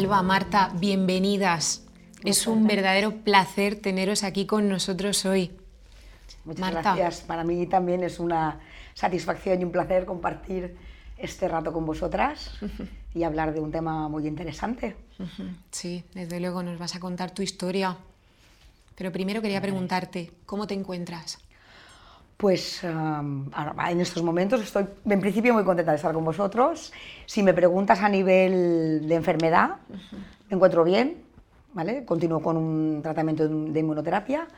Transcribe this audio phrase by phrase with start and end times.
[0.00, 1.84] Alba, Marta, bienvenidas.
[2.24, 5.50] es un verdadero placer teneros aquí con nosotros hoy.
[6.46, 7.20] Muchas gracias.
[7.20, 8.60] Para mí también es una
[8.94, 10.74] satisfacción y un placer compartir
[11.18, 12.50] este rato con vosotras
[13.14, 14.96] y hablar de un tema muy interesante.
[15.70, 17.98] Sí, desde luego nos vas a contar tu historia.
[18.96, 21.38] Pero primero quería preguntarte, ¿cómo te encuentras?
[22.40, 26.90] Pues en estos momentos estoy en principio muy contenta de estar con vosotros.
[27.26, 29.76] Si me preguntas a nivel de enfermedad,
[30.48, 31.18] me encuentro bien,
[31.74, 32.06] ¿vale?
[32.06, 34.48] Continúo con un tratamiento de inmunoterapia,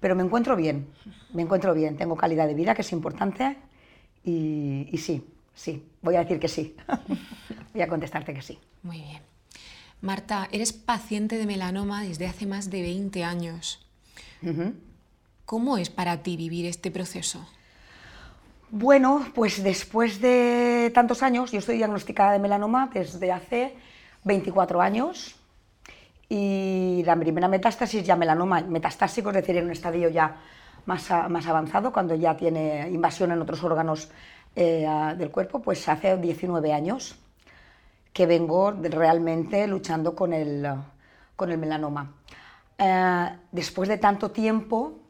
[0.00, 0.88] pero me encuentro bien,
[1.32, 3.56] me encuentro bien, tengo calidad de vida, que es importante,
[4.24, 5.24] y, y sí,
[5.54, 6.74] sí, voy a decir que sí.
[7.72, 8.58] voy a contestarte que sí.
[8.82, 9.22] Muy bien.
[10.00, 13.86] Marta, eres paciente de melanoma desde hace más de 20 años.
[15.48, 17.40] ¿Cómo es para ti vivir este proceso?
[18.68, 23.74] Bueno, pues después de tantos años, yo estoy diagnosticada de melanoma desde hace
[24.24, 25.36] 24 años
[26.28, 30.36] y la primera metástasis ya melanoma metastásico, es decir, en un estadio ya
[30.84, 34.10] más, más avanzado, cuando ya tiene invasión en otros órganos
[34.54, 37.16] eh, del cuerpo, pues hace 19 años
[38.12, 40.68] que vengo realmente luchando con el,
[41.36, 42.12] con el melanoma.
[42.76, 45.07] Eh, después de tanto tiempo,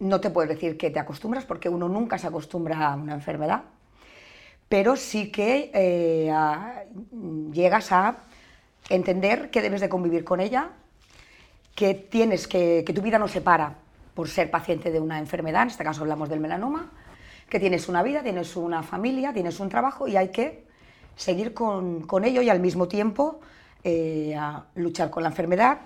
[0.00, 3.62] no te puedo decir que te acostumbras porque uno nunca se acostumbra a una enfermedad,
[4.68, 6.32] pero sí que eh,
[7.52, 8.18] llegas a
[8.88, 10.70] entender que debes de convivir con ella,
[11.74, 13.76] que tienes que, que tu vida no se para
[14.14, 16.90] por ser paciente de una enfermedad, en este caso hablamos del melanoma,
[17.48, 20.64] que tienes una vida, tienes una familia, tienes un trabajo y hay que
[21.16, 23.40] seguir con, con ello y al mismo tiempo
[23.82, 24.36] eh,
[24.74, 25.80] luchar con la enfermedad,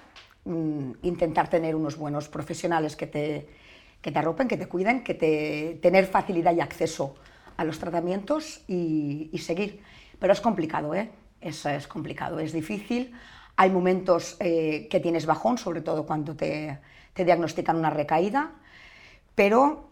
[0.45, 3.49] mm, intentar tener unos buenos profesionales que te,
[4.05, 7.15] que te arropen, que te cuiden, que te, tener facilidad y acceso
[7.57, 9.81] a los tratamientos y, seguir.
[10.19, 11.11] Pero es complicado, ¿eh?
[11.41, 13.15] Es, es, complicado, es difícil.
[13.57, 16.79] Hay momentos eh, que tienes bajón, sobre todo cuando te,
[17.15, 18.53] te, diagnostican una recaída,
[19.35, 19.89] pero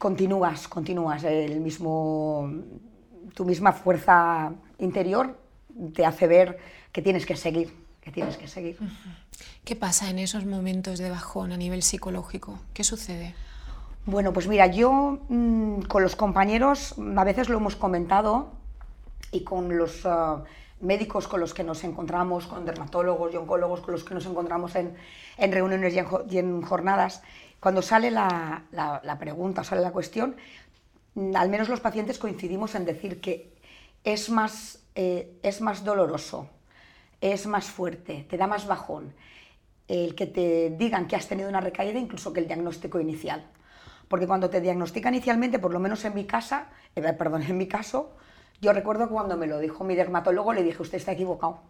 [0.00, 1.22] continúas, continúas.
[1.22, 2.50] El mismo,
[3.34, 5.38] tu misma fuerza interior
[5.94, 6.58] te hace ver
[6.90, 7.72] que tienes que seguir,
[8.02, 8.76] que tienes que seguir.
[9.64, 12.58] ¿Qué pasa en esos momentos de bajón a nivel psicológico?
[12.74, 13.34] ¿Qué sucede?
[14.04, 18.50] Bueno, pues mira, yo mm, con los compañeros a veces lo hemos comentado
[19.30, 20.42] y con los ah,
[20.80, 24.74] médicos con los que nos encontramos, con dermatólogos y oncólogos con los que nos encontramos
[24.74, 24.96] en,
[25.38, 27.22] reuniones y en, jornadas,
[27.60, 28.64] cuando sale la,
[29.20, 30.34] pregunta, sale la cuestión,
[31.14, 33.52] mm, al menos los pacientes coincidimos en decir que
[34.02, 36.48] es más, eh, es más doloroso,
[37.22, 39.14] es más fuerte, te da más bajón
[39.88, 43.44] el que te digan que has tenido una recaída incluso que el diagnóstico inicial.
[44.08, 47.66] Porque cuando te diagnostica inicialmente, por lo menos en mi casa, eh, perdón, en mi
[47.66, 48.12] caso,
[48.60, 51.60] yo recuerdo cuando me lo dijo mi dermatólogo, le dije, usted está equivocado.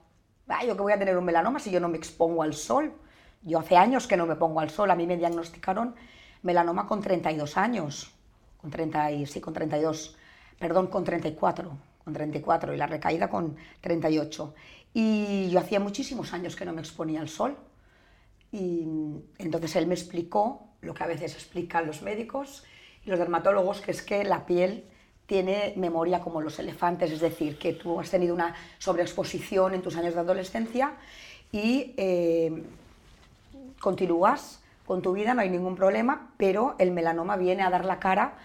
[0.66, 2.92] yo que voy a tener un melanoma si yo no me expongo al sol.
[3.42, 5.94] Yo hace años que no me pongo al sol, a mí me diagnosticaron
[6.42, 8.12] melanoma con 32 años,
[8.60, 10.16] con 30 y, sí, con 32,
[10.58, 11.70] perdón, con 34,
[12.04, 14.54] con 34 y la recaída con 38.
[14.94, 17.56] Y yo hacía muchísimos años que no me exponía al sol.
[18.50, 18.86] Y
[19.38, 22.64] entonces él me explicó lo que a veces explican los médicos
[23.04, 24.84] y los dermatólogos, que es que la piel
[25.26, 29.96] tiene memoria como los elefantes, es decir, que tú has tenido una sobreexposición en tus
[29.96, 30.96] años de adolescencia
[31.50, 32.64] y eh,
[33.80, 37.98] continúas con tu vida, no hay ningún problema, pero el melanoma viene a dar la
[37.98, 38.36] cara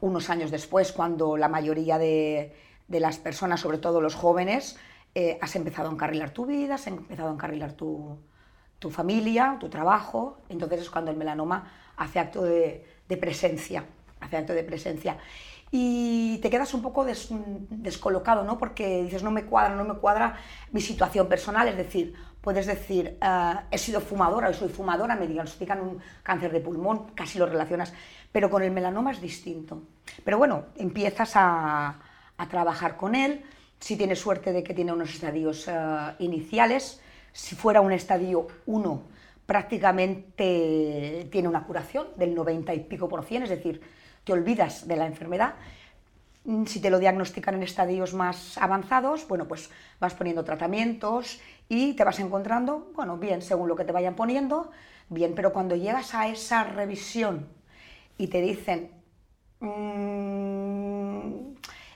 [0.00, 2.54] unos años después, cuando la mayoría de,
[2.88, 4.76] las personas, sobre todo los jóvenes,
[5.14, 8.18] eh, has empezado a encarrilar tu vida, has empezado a encarrilar tu,
[8.78, 12.84] tu familia, tu trabajo, entonces es cuando el melanoma hace acto de,
[13.20, 13.84] presencia,
[14.20, 15.18] hace acto de presencia.
[15.70, 18.56] Y te quedas un poco descolocado, ¿no?
[18.56, 20.36] Porque dices, no me cuadra, no me cuadra
[20.72, 25.26] mi situación personal, es decir, puedes decir, eh, he sido fumadora, o soy fumadora, me
[25.26, 27.92] diagnostican un cáncer de pulmón, casi lo relacionas,
[28.32, 29.82] pero con el melanoma es distinto.
[30.24, 31.98] Pero bueno, empiezas a,
[32.48, 33.44] trabajar con él,
[33.80, 35.72] si tienes suerte de que tiene unos estadios eh,
[36.18, 37.00] iniciales,
[37.32, 39.02] si fuera un estadio 1,
[39.46, 43.80] prácticamente tiene una curación del 90 y pico por cien, es decir,
[44.24, 45.54] te olvidas de la enfermedad.
[46.44, 49.70] Mm, si te lo diagnostican en estadios más avanzados, bueno, pues
[50.00, 54.70] vas poniendo tratamientos y te vas encontrando, bueno, bien, según lo que te vayan poniendo,
[55.08, 57.48] bien, pero cuando llegas a esa revisión
[58.18, 58.90] y te dicen,
[59.60, 60.97] mm,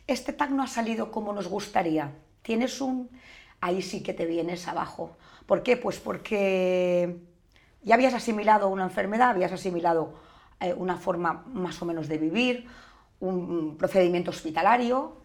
[0.07, 2.13] este tag no ha salido como nos gustaría,
[2.43, 3.11] tienes un,
[3.61, 5.17] ahí sí que te vienes abajo.
[5.47, 5.77] ¿Por qué?
[5.77, 7.19] Pues porque
[7.83, 10.15] ya habías asimilado una enfermedad, habías asimilado
[10.61, 12.67] eh, una forma más o menos de vivir,
[13.21, 15.23] un procedimiento hospitalario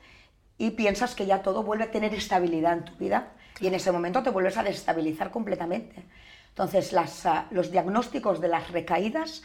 [0.58, 3.92] y piensas que ya todo vuelve a tener estabilidad en tu vida y en ese
[3.92, 6.04] momento te vuelves a desestabilizar completamente.
[6.50, 6.94] Entonces,
[7.26, 9.44] ah, los diagnósticos de las recaídas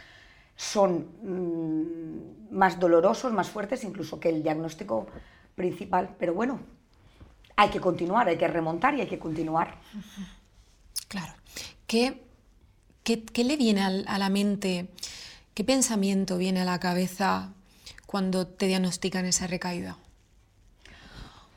[0.62, 5.08] son mm, más dolorosos, más fuertes incluso que el diagnóstico
[5.56, 6.14] principal.
[6.18, 6.60] Pero bueno,
[7.56, 9.74] hay que continuar, hay que remontar y hay que continuar.
[11.08, 11.32] Claro.
[11.88, 12.22] ¿Qué,
[13.02, 14.88] qué, le viene a la mente,
[15.52, 17.52] qué pensamiento viene a la cabeza
[18.06, 19.98] cuando te diagnostican esa recaída?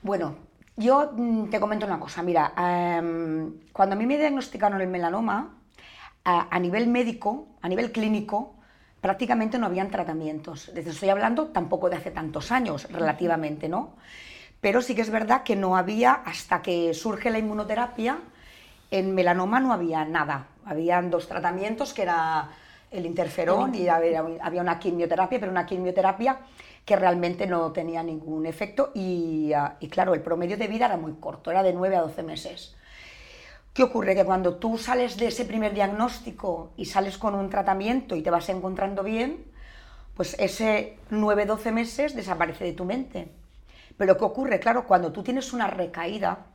[0.01, 0.36] Bueno,
[0.78, 5.62] yo mm, te comento una cosa, mira, em, cuando a mí me diagnosticaron el melanoma,
[6.24, 8.56] a, nivel médico, a nivel clínico,
[9.06, 10.72] prácticamente no habían tratamientos.
[10.74, 13.94] Desde estoy hablando tampoco de hace tantos años, relativamente, ¿no?
[14.60, 18.18] Pero sí que es verdad que no había, hasta que surge la inmunoterapia,
[18.90, 20.48] en melanoma no había nada.
[20.66, 22.50] Habían dos tratamientos, que era
[22.90, 26.40] el interferón y había, una quimioterapia, pero una quimioterapia
[26.84, 30.98] que realmente no tenía ningún efecto y, ah, y, claro, el promedio de vida era
[30.98, 32.75] muy corto, era de 9 a 12 meses.
[33.75, 34.16] ¿Qué ocurre?
[34.16, 38.30] Que cuando tú sales de ese primer diagnóstico y sales con un tratamiento y te
[38.30, 39.44] vas encontrando bien,
[40.13, 43.33] pues ese 9-12 meses desaparece de tu mente.
[43.98, 44.62] Pero ¿qué ocurre?
[44.62, 46.45] Claro, cuando tú tienes una recaída,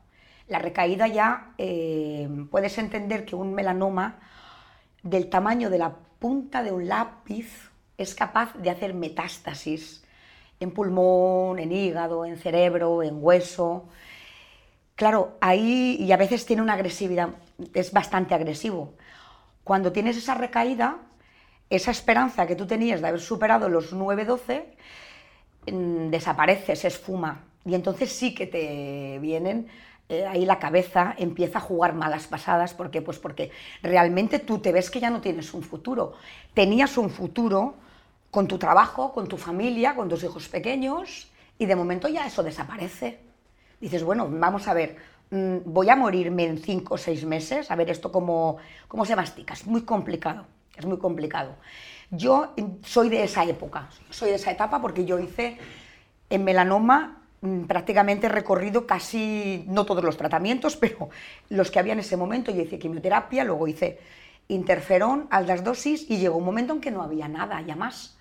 [0.49, 4.19] la recaída ya eh, puedes entender que un melanoma
[5.02, 10.02] del tamaño de la punta de un lápiz es capaz de hacer metástasis
[10.58, 13.90] en pulmón, en hígado, en cerebro, en hueso.
[15.00, 17.31] Claro, ahí y a veces tiene una agresividad,
[17.73, 18.93] es bastante agresivo.
[19.64, 20.99] Cuando tienes esa recaída,
[21.70, 24.64] esa esperanza que tú tenías de haber superado los 9-12
[25.73, 27.47] mm, desaparece, se esfuma.
[27.64, 29.69] Y entonces sí que te vienen,
[30.11, 32.75] eh, ahí la cabeza empieza a jugar malas pasadas.
[32.75, 33.00] ¿Por qué?
[33.00, 33.50] Pues porque
[33.82, 36.12] realmente tú te ves que ya no tienes un futuro.
[36.53, 37.76] Tenías un futuro
[38.31, 42.43] con tu trabajo, con tu familia, con tus hijos pequeños, y de momento ya eso
[42.43, 43.30] desaparece
[43.81, 44.97] dices, bueno, vamos a ver,
[45.31, 49.17] mm, voy a morirme en cinco o seis meses, a ver esto cómo, cómo se
[49.17, 50.47] mastica, es muy complicado,
[50.77, 51.56] es muy complicado.
[52.11, 55.59] Yo mm, soy de esa época, soy de esa etapa porque yo hice
[56.29, 61.11] en melanoma mm, prácticamente recorrido casi, no todos los tratamientos, pero
[61.49, 62.50] los que había en ese momento.
[62.50, 63.99] Yo hice quimioterapia, luego hice
[64.49, 68.17] interferón, altas dosis y llegó un momento en que no había nada ya más.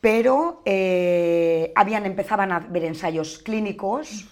[0.00, 4.26] Pero eh, habían, empezaban a ver ensayos clínicos.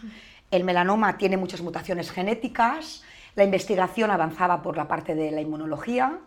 [0.51, 3.03] El melanoma tiene muchas mutaciones genéticas,
[3.35, 6.19] la investigación avanzaba por la parte de la inmunología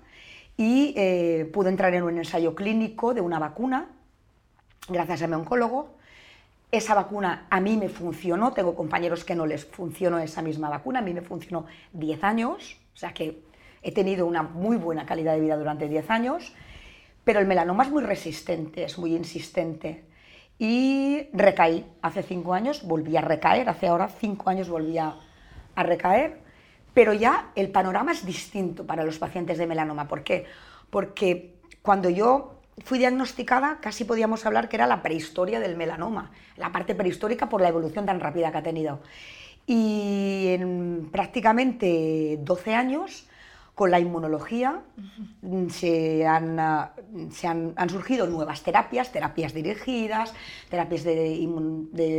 [0.58, 3.90] y eh, pude entrar en un ensayo clínico de una vacuna,
[4.88, 5.96] gracias a mi oncólogo.
[6.72, 11.00] Esa vacuna a mí me funcionó, tengo compañeros que no les funcionó esa misma vacuna,
[11.00, 13.42] a mí me funcionó 10 años, o sea que
[13.82, 16.54] he tenido una muy buena calidad de vida durante 10 años,
[17.24, 20.11] pero el melanoma es muy resistente, es muy insistente
[20.62, 25.16] y recaí hace cinco años, volví a recaer, hace ahora cinco años volví a,
[25.76, 26.38] recaer,
[26.94, 30.08] pero ya el panorama es distinto para los pacientes de melanoma.
[30.08, 30.46] ¿Por qué?
[30.92, 36.72] Porque cuando yo fui diagnosticada casi podíamos hablar que era la prehistoria del melanoma, la
[36.72, 39.00] parte prehistórica por la evolución tan rápida que ha tenido.
[39.66, 43.28] Y en prácticamente 12 años
[43.82, 44.80] con la inmunología
[45.70, 46.92] se, han, ah,
[47.32, 50.36] se han, surgido nuevas terapias, terapias dirigidas,
[50.70, 51.34] terapias de,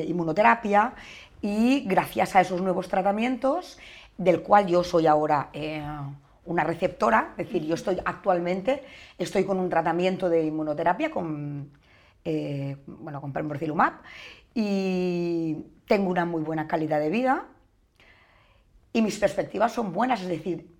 [0.08, 0.94] inmunoterapia
[1.40, 3.78] y gracias a esos nuevos tratamientos,
[4.18, 5.80] del cual yo soy ahora eh,
[6.46, 8.82] una receptora, es decir, yo estoy actualmente
[9.16, 11.70] estoy con un tratamiento de inmunoterapia con,
[12.24, 13.92] eh, bueno, con pembrolizumab
[14.52, 17.44] y tengo una muy buena calidad de vida
[18.92, 20.71] y mis perspectivas son buenas, es decir,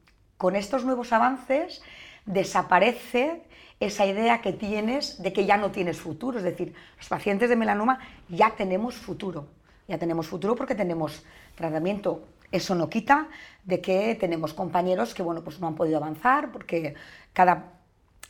[0.42, 1.82] con estos nuevos avances
[2.26, 3.44] desaparece
[3.78, 6.38] esa idea que tienes de que ya no tienes futuro.
[6.38, 9.46] Es decir, los pacientes de melanoma ya tenemos futuro.
[9.87, 11.22] Ya tenemos futuro porque tenemos
[11.54, 12.25] tratamiento.
[12.50, 13.28] Eso no quita
[13.62, 16.96] de que tenemos compañeros que bueno, pues no han podido avanzar porque
[17.32, 17.75] cada,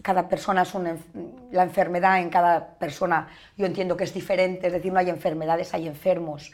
[0.03, 0.99] cada persona es una,
[1.51, 5.73] la enfermedad en cada persona yo entiendo que es diferente, es decir, no hay enfermedades,
[5.73, 6.53] hay enfermos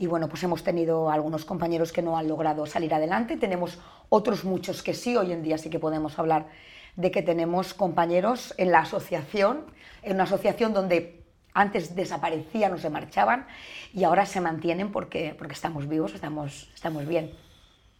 [0.00, 3.78] y bueno, pues hemos tenido algunos compañeros que no han logrado salir adelante, tenemos
[4.08, 6.48] otros muchos que sí, hoy en día sí que podemos hablar
[6.96, 9.66] de que tenemos compañeros en la asociación,
[10.02, 13.46] en una asociación donde antes desaparecían o se marchaban
[13.92, 17.32] y ahora se mantienen porque, porque estamos vivos, estamos, estamos bien.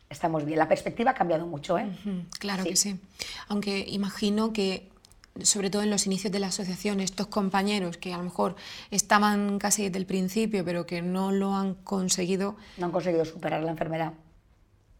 [0.09, 0.59] Estamos bien.
[0.59, 1.87] La perspectiva ha cambiado mucho, ¿eh?
[2.39, 2.99] claro que sí.
[3.49, 4.89] Aunque imagino que
[5.43, 8.57] sobre todo en los inicios de la asociación, estos compañeros que a lo mejor
[8.91, 12.57] estaban casi desde el principio, pero que no lo han conseguido.
[12.79, 14.13] No han conseguido superar la enfermedad.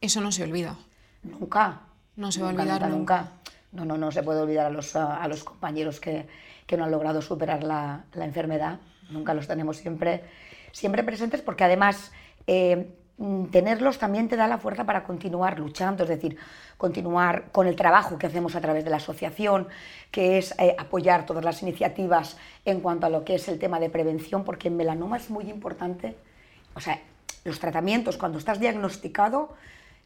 [0.01, 0.77] Eso no se olvida.
[1.23, 1.83] Nunca.
[2.17, 3.33] No se va a olvidar nunca,
[3.73, 6.27] No, no, no se puede olvidar a los, a, los compañeros que,
[6.67, 8.79] que, no han logrado superar la, la, enfermedad.
[9.11, 10.25] Nunca los tenemos siempre
[10.73, 12.13] siempre presentes porque además
[12.47, 12.95] eh,
[13.51, 16.39] tenerlos también te da la fuerza para continuar luchando, es decir,
[16.79, 19.69] continuar con el trabajo que hacemos a través de la asociación,
[20.11, 23.79] que es eh, apoyar todas las iniciativas en cuanto a lo que es el tema
[23.79, 26.17] de prevención, porque en melanoma es muy importante,
[26.75, 26.99] o sea,
[27.45, 29.55] los tratamientos, cuando estás diagnosticado,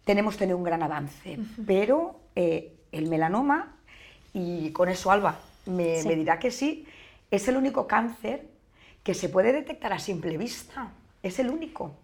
[0.05, 3.77] tenemos que tener un gran avance, pero eh, el melanoma,
[4.33, 6.87] y con eso Alba me, me dirá que sí,
[7.31, 8.45] es el único cáncer
[9.05, 10.91] que se puede detectar a simple vista,
[11.23, 11.95] es el único.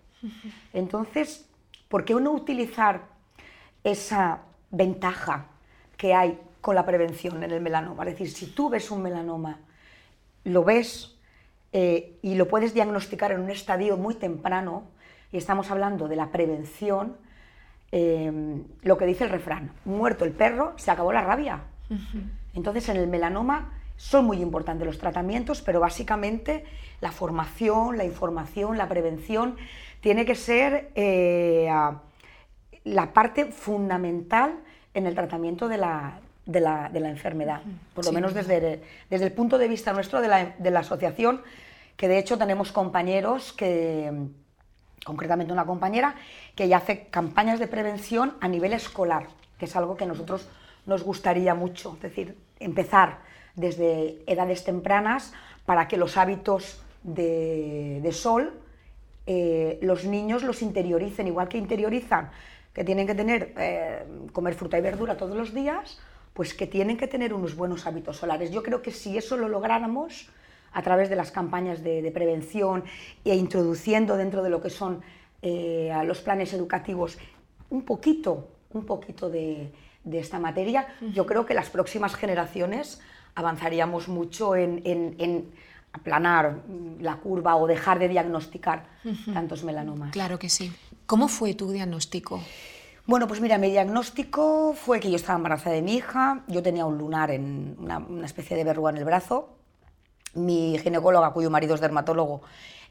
[0.73, 1.49] Entonces,
[1.89, 3.03] ¿por qué no utilizar
[3.85, 5.47] esa ventaja
[5.97, 8.05] que hay con la prevención en el melanoma?
[8.05, 9.59] Es decir, si tú ves un melanoma,
[10.45, 11.17] lo ves
[11.73, 14.85] eh, y lo puedes diagnosticar en un estadio muy temprano,
[15.33, 17.17] y estamos hablando de la prevención,
[17.93, 21.61] eh, lo que dice el refrán, muerto el perro, se acabó la rabia.
[22.55, 26.65] Entonces, en el melanoma son muy importantes los tratamientos, pero básicamente
[27.01, 29.57] la formación, la información, la prevención
[30.01, 31.69] tiene que ser eh,
[32.85, 34.59] la parte fundamental
[34.95, 37.61] en el tratamiento de la, de la, de la enfermedad,
[37.95, 41.43] por lo menos desde, desde el punto de vista nuestro de la, de la asociación,
[41.97, 44.13] que de hecho tenemos compañeros que,
[45.05, 46.15] concretamente una compañera,
[46.55, 49.29] que ya hace campañas de prevención a nivel escolar,
[49.59, 50.49] que es algo que a nosotros
[50.87, 53.19] nos gustaría mucho, es decir, empezar
[53.55, 55.33] desde edades tempranas
[55.67, 58.60] para que los hábitos de, sol
[59.33, 62.33] eh, los niños los interioricen, igual que interiorizan
[62.75, 66.01] que tienen que tener, eh, comer fruta y verdura todos los días,
[66.35, 68.51] pues que tienen que tener unos buenos hábitos solares.
[68.51, 70.31] Yo creo que si eso lo lográramos
[70.73, 72.83] a través de las campañas de, prevención
[73.25, 75.01] e introduciendo dentro de lo que son
[75.43, 77.17] eh, los planes educativos
[77.71, 79.71] un poquito, un poquito de,
[80.03, 83.01] de esta materia, yo creo que las próximas generaciones
[83.37, 85.53] avanzaríamos mucho en,
[85.93, 86.63] aplanar
[87.01, 88.87] la curva o dejar de diagnosticar
[89.33, 90.13] tantos melanomas.
[90.13, 90.73] Claro que sí.
[91.07, 92.41] ¿Cómo fue tu diagnóstico?
[93.07, 96.87] Bueno, pues mira, mi diagnóstico fue que yo estaba embarazada de mi hija, yo tenía
[96.87, 99.57] un lunar en una, especie de verruga en el brazo.
[100.35, 102.43] Mi ginecóloga, cuyo marido es dermatólogo,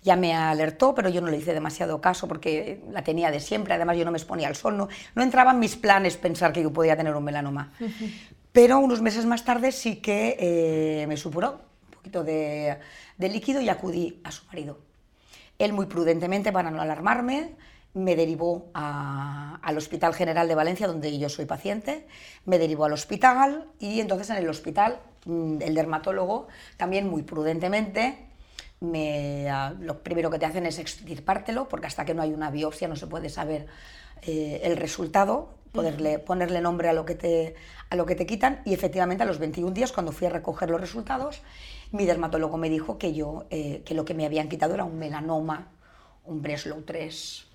[0.04, 3.74] ya me alertó, pero yo no le hice demasiado caso porque la tenía de siempre,
[3.74, 6.62] además yo no me exponía al sol, no, no entraba en mis planes pensar que
[6.62, 7.72] yo podía tener un melanoma.
[8.52, 11.69] Pero unos meses más tarde sí que eh, me supuró
[12.00, 12.80] poquito de,
[13.18, 14.80] líquido y acudí a su marido.
[15.58, 17.56] Él muy prudentemente, para no alarmarme,
[17.94, 22.08] me derivó al Hospital General de Valencia, donde yo soy paciente,
[22.46, 28.30] me derivó al hospital y entonces en el hospital mm, el dermatólogo también muy prudentemente
[28.80, 32.50] me, ah, lo primero que te hacen es extirpártelo, porque hasta que no hay una
[32.50, 33.68] biopsia no se puede saber
[34.22, 37.56] eh, el resultado, poderle, ponerle nombre a lo, que te,
[37.90, 38.62] a lo que te quitan.
[38.66, 41.42] Y efectivamente a los 21 días, cuando fui a recoger los resultados,
[41.92, 44.98] mi dermatólogo me dijo que, yo, eh, que lo que me habían quitado era un
[44.98, 45.72] melanoma,
[46.26, 47.48] un Breslow 3,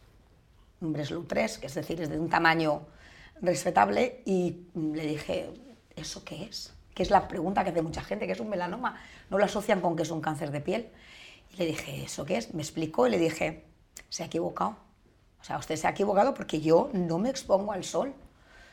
[0.81, 2.83] un Breslow 3, que es decir, es de un tamaño
[3.41, 4.23] respetable.
[4.25, 5.50] Y le dije,
[5.97, 6.75] ¿eso qué es?
[6.95, 9.00] Que es la pregunta que hace mucha gente, que es un melanoma.
[9.31, 10.88] No lo asocian con que es un cáncer de piel.
[11.53, 12.55] Y le dije, ¿eso qué es?
[12.55, 13.64] Me explicó y le dije,
[14.09, 14.76] se ha equivocado
[15.45, 18.14] o sea, usted se ha equivocado porque yo no me expongo al sol.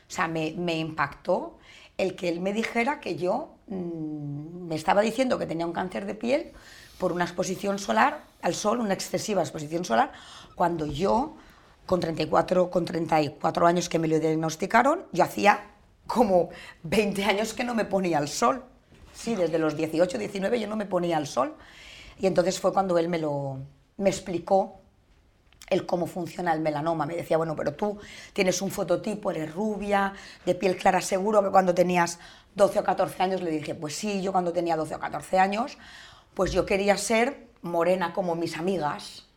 [0.08, 1.58] O sea, me, me impactó
[1.98, 6.06] el que él me dijera que yo mm, me estaba diciendo que tenía un cáncer
[6.06, 6.52] de piel
[6.98, 10.12] por una exposición solar al sol, una excesiva exposición solar,
[10.54, 11.36] cuando yo,
[11.86, 15.70] con 34, con 34 años que me lo diagnosticaron, yo hacía
[16.06, 16.50] como
[16.82, 18.64] 20 años que no me ponía al sol.
[19.14, 21.54] Sí, desde los 18, 19 yo no me ponía al sol.
[22.18, 23.58] Y entonces fue cuando él me lo
[23.96, 24.80] me explicó
[25.70, 27.06] el cómo funciona el melanoma.
[27.06, 27.98] Me decía, bueno, pero tú
[28.32, 30.12] tienes un fototipo, eres rubia,
[30.44, 32.18] de piel clara, seguro que cuando tenías
[32.54, 35.78] 12 o 14 años, le dije, pues sí, yo cuando tenía 12 o 14 años,
[36.34, 39.28] pues yo quería ser morena como mis amigas.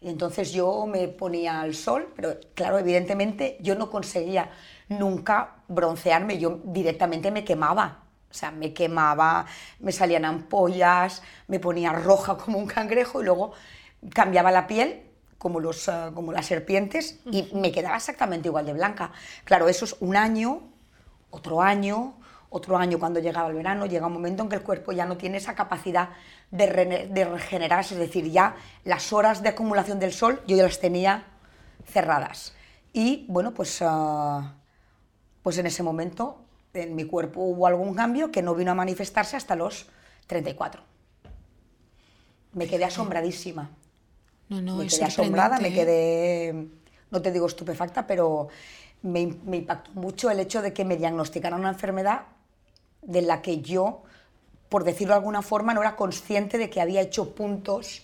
[0.00, 4.50] Y entonces yo me ponía al sol, pero claro, evidentemente yo no conseguía
[4.88, 8.04] nunca broncearme, yo directamente me quemaba.
[8.30, 9.44] O sea, me quemaba,
[9.80, 13.52] me salían ampollas, me ponía roja como un cangrejo y luego
[14.14, 15.02] cambiaba la piel
[15.36, 19.10] como, los, ah, como las serpientes y me quedaba exactamente igual de blanca.
[19.44, 20.62] Claro, eso es un año,
[21.30, 22.19] otro año,
[22.50, 25.16] otro año cuando llegaba el verano, llega un momento en que el cuerpo ya no
[25.16, 26.10] tiene esa capacidad
[26.50, 30.80] de, de regenerarse, es decir, ya las horas de acumulación del sol yo ya las
[30.80, 31.24] tenía
[31.86, 32.54] cerradas.
[32.92, 34.54] Y bueno, pues, ah,
[35.42, 39.36] pues en ese momento en mi cuerpo hubo algún cambio que no vino a manifestarse
[39.36, 39.88] hasta los
[40.26, 40.82] 34.
[42.52, 43.70] Me quedé asombradísima.
[44.48, 46.68] No, no, me quedé asombrada, me quedé,
[47.10, 48.48] no te digo estupefacta, pero
[49.02, 52.22] me, impactó mucho el hecho de que me diagnosticaran una enfermedad
[53.02, 54.02] de la que yo,
[54.68, 58.02] por decirlo de alguna forma, no era consciente de que había hecho puntos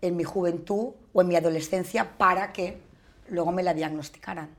[0.00, 2.78] en mi juventud o en mi adolescencia para que
[3.28, 4.50] luego me la diagnosticaran.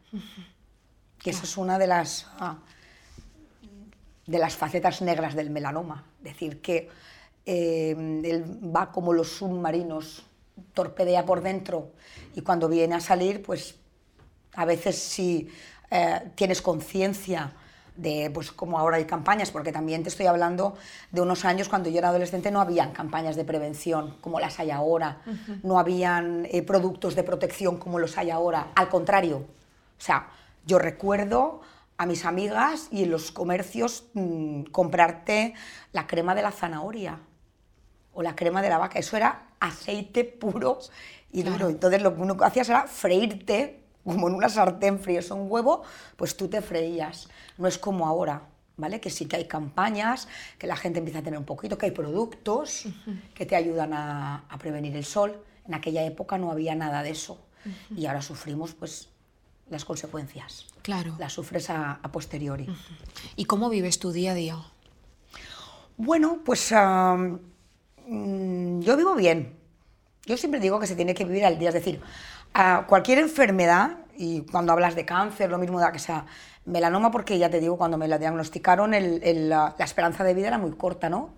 [1.19, 2.57] Que esa es una de las, ah,
[4.25, 6.03] de las facetas negras del melanoma.
[6.21, 6.89] Decir que
[7.45, 7.91] eh,
[8.23, 10.25] él va como los submarinos,
[10.73, 11.91] torpedea por dentro
[12.33, 13.75] y cuando viene a salir, pues
[14.53, 15.49] a veces si
[15.91, 17.53] eh, tienes conciencia
[17.95, 20.75] de, pues como ahora hay campañas, porque también te estoy hablando
[21.11, 24.71] de unos años cuando yo era adolescente no habían campañas de prevención como las hay
[24.71, 25.21] ahora,
[25.63, 29.37] no habían eh, productos de protección como los hay ahora, al contrario.
[29.37, 30.27] O sea,
[30.65, 31.61] yo recuerdo
[31.97, 35.53] a mis amigas y en los comercios mm, comprarte
[35.93, 37.19] la crema de la zanahoria
[38.13, 40.79] o la crema de la vaca, eso era aceite puro
[41.31, 41.69] y duro.
[41.69, 45.83] Entonces lo que uno hacías era freírte como en una sartén fríes un huevo,
[46.15, 47.27] pues tú te freías.
[47.57, 48.43] No es como ahora,
[48.77, 49.01] ¿vale?
[49.01, 51.91] Que sí que hay campañas, que la gente empieza a tener un poquito, que hay
[51.91, 52.85] productos
[53.33, 55.43] que te ayudan a, prevenir el sol.
[55.67, 57.39] En aquella época no había nada de eso.
[57.95, 59.09] Y ahora sufrimos, pues,
[59.69, 60.67] las consecuencias.
[60.83, 61.15] Claro.
[61.17, 62.67] Las sufres a, posteriori.
[63.35, 64.57] ¿Y cómo vives tu día a día?
[65.97, 69.65] Bueno, pues mm, yo vivo bien.
[70.25, 72.01] Yo siempre digo que se tiene que vivir al día, es decir,
[72.57, 76.25] a cualquier enfermedad, y cuando hablas de cáncer, lo mismo da que sea
[76.63, 80.71] melanoma, porque ya te digo, cuando me la diagnosticaron, la, esperanza de vida era muy
[80.71, 81.31] corta, ¿no?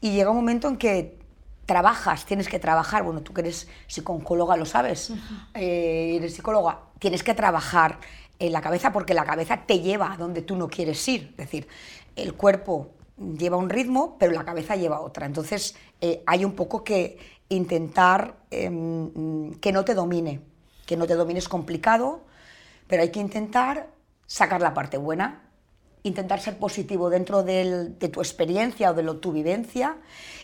[0.00, 1.16] Y llega un momento en que
[1.64, 5.12] trabajas, tienes que trabajar, bueno, tú que eres psicóloga lo sabes,
[5.54, 8.00] eh, eres psicóloga, tienes que trabajar
[8.40, 11.36] en la cabeza porque la cabeza te lleva a donde tú no quieres ir, es
[11.36, 11.68] decir,
[12.16, 16.82] el cuerpo lleva un ritmo, pero la cabeza lleva otra, entonces eh, hay un poco
[16.82, 20.40] que intentar em, que no te domine,
[20.88, 22.22] que no te domine es complicado,
[22.86, 23.88] pero hay que intentar
[24.26, 25.42] sacar la parte buena,
[26.02, 29.98] intentar ser positivo dentro de tu experiencia o de lo, tu vivencia,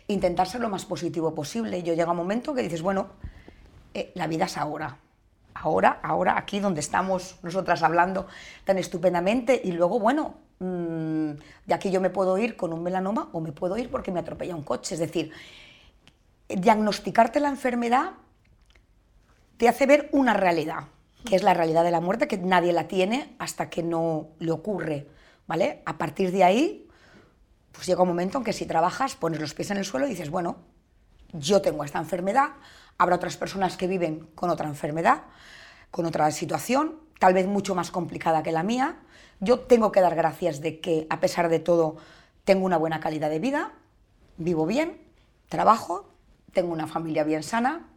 [0.06, 1.82] intentar ser lo más positivo posible.
[1.82, 3.06] Yo llega un momento que dices, bueno,
[3.94, 4.98] eh, la vida es ahora,
[5.54, 8.26] ahora, ahora, aquí donde estamos nosotras hablando
[8.64, 11.30] tan estupendamente y luego, bueno, mm,
[11.64, 14.20] de aquí yo me puedo ir con un melanoma o me puedo ir porque me
[14.20, 14.92] atropella un coche.
[14.92, 15.32] Es decir,
[16.48, 18.10] diagnosticarte la enfermedad
[19.56, 20.84] te hace ver una realidad,
[21.24, 24.50] que es la realidad de la muerte, que nadie la tiene hasta que no le
[24.50, 25.08] ocurre,
[25.46, 25.82] ¿vale?
[25.86, 26.88] A partir de ahí,
[27.72, 30.10] pues llega un momento en que si trabajas, pones los pies en el suelo y
[30.10, 30.56] dices, bueno,
[31.32, 32.50] yo tengo esta enfermedad,
[32.98, 35.22] habrá otras personas que viven con otra enfermedad,
[35.90, 38.96] con otra situación, tal vez mucho más complicada que la mía.
[39.40, 41.96] Yo tengo que dar gracias de que, a pesar de todo,
[42.44, 43.72] tengo una buena calidad de vida,
[44.36, 45.00] vivo bien,
[45.48, 46.08] trabajo,
[46.52, 47.88] tengo una familia bien sana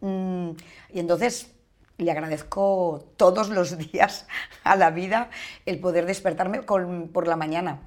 [0.00, 0.50] mm,
[0.92, 1.50] y entonces
[1.98, 4.26] le agradezco todos los días
[4.62, 5.30] a la vida
[5.66, 7.80] el poder despertarme por la mañana.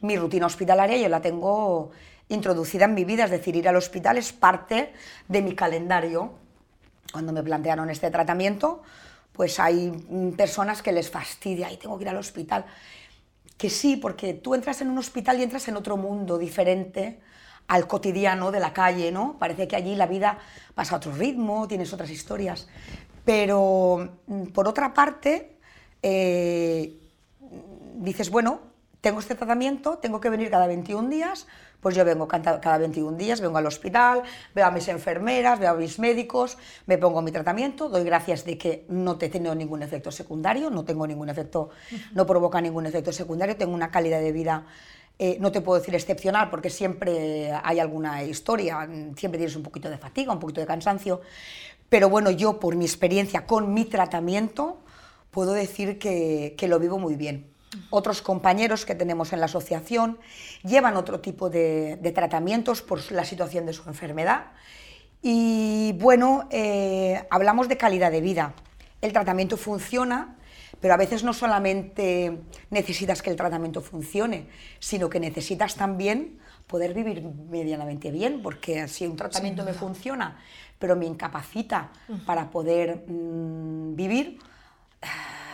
[0.00, 1.90] Mi rutina hospitalaria yo la tengo
[2.28, 4.92] introducida en mi vida, es decir, ir al hospital es parte
[5.28, 6.32] de mi calendario.
[7.12, 8.82] Cuando me plantearon este tratamiento,
[9.32, 12.64] pues hay mm, personas que les fastidia y tengo que ir al hospital.
[13.58, 17.20] Que sí, porque tú entras en un hospital y entras en otro mundo diferente
[17.70, 19.36] al cotidiano de la calle, ¿no?
[19.38, 20.38] Parece que allí la vida
[20.74, 22.66] pasa a otro ritmo, tienes otras historias.
[23.24, 25.56] Pero, mm, por otra parte,
[26.02, 26.98] eh,
[27.94, 28.58] dices, bueno,
[29.00, 31.46] tengo este tratamiento, tengo que venir cada 21 días,
[31.80, 35.74] pues yo vengo cada 21 días, vengo al hospital, veo a mis enfermeras, veo a
[35.74, 39.84] mis médicos, me pongo mi tratamiento, doy gracias de que no te he tenido ningún
[39.84, 41.70] efecto secundario, no tengo ningún efecto,
[42.14, 44.66] no provoca ningún efecto secundario, tengo una calidad de vida
[45.22, 49.90] eh, no te puedo decir excepcional porque siempre hay alguna historia, siempre tienes un poquito
[49.90, 51.20] de fatiga, un poquito de cansancio,
[51.90, 54.78] pero bueno, yo por mi experiencia con mi tratamiento
[55.30, 57.50] puedo decir que, lo vivo muy bien.
[57.90, 60.18] Otros compañeros que tenemos en la asociación
[60.62, 64.52] llevan otro tipo de, tratamientos por la situación de su enfermedad
[65.20, 68.54] y bueno, eh, hablamos de calidad de vida.
[69.02, 70.38] El tratamiento funciona,
[70.80, 72.40] pero a veces no solamente
[72.70, 79.06] necesitas que el tratamiento funcione, sino que necesitas también poder vivir medianamente bien, porque si
[79.06, 80.38] un tratamiento me funciona,
[80.78, 81.90] pero me incapacita
[82.24, 84.38] para poder mm, vivir,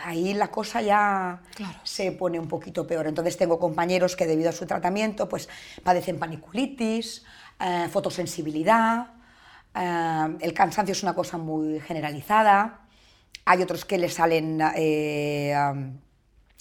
[0.05, 1.41] ahí la cosa ya
[1.83, 3.07] se pone un poquito peor.
[3.07, 5.49] Entonces tengo compañeros que debido a su tratamiento pues
[5.83, 7.25] padecen paniculitis,
[7.59, 9.07] eh, fotosensibilidad,
[9.75, 12.86] eh, el cansancio es una cosa muy generalizada,
[13.47, 15.55] hay otros que le salen eh,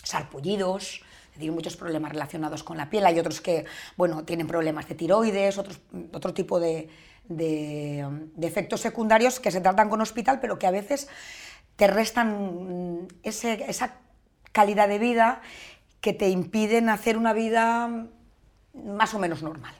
[0.04, 1.02] sarpullidos,
[1.34, 3.04] decir, muchos problemas relacionados con la piel.
[3.06, 3.64] Hay otros que,
[3.96, 5.80] bueno, tienen problemas de tiroides, otros,
[6.12, 6.88] otro tipo de,
[8.40, 11.08] efectos secundarios que se tratan con hospital, pero que a veces
[11.74, 13.96] te restan esa
[14.52, 15.42] calidad de vida
[16.00, 18.06] que te impiden hacer una vida
[18.84, 19.74] más o menos normal.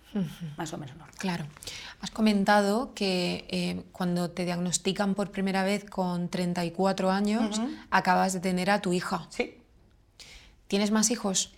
[0.57, 1.15] Más o menos normal.
[1.19, 1.45] Claro.
[2.01, 8.41] Has comentado que eh, cuando te diagnostican por primera vez con 34 años, acabas de
[8.41, 9.27] tener a tu hija.
[9.31, 9.59] Sí.
[10.69, 11.53] ¿Tienes más hijos?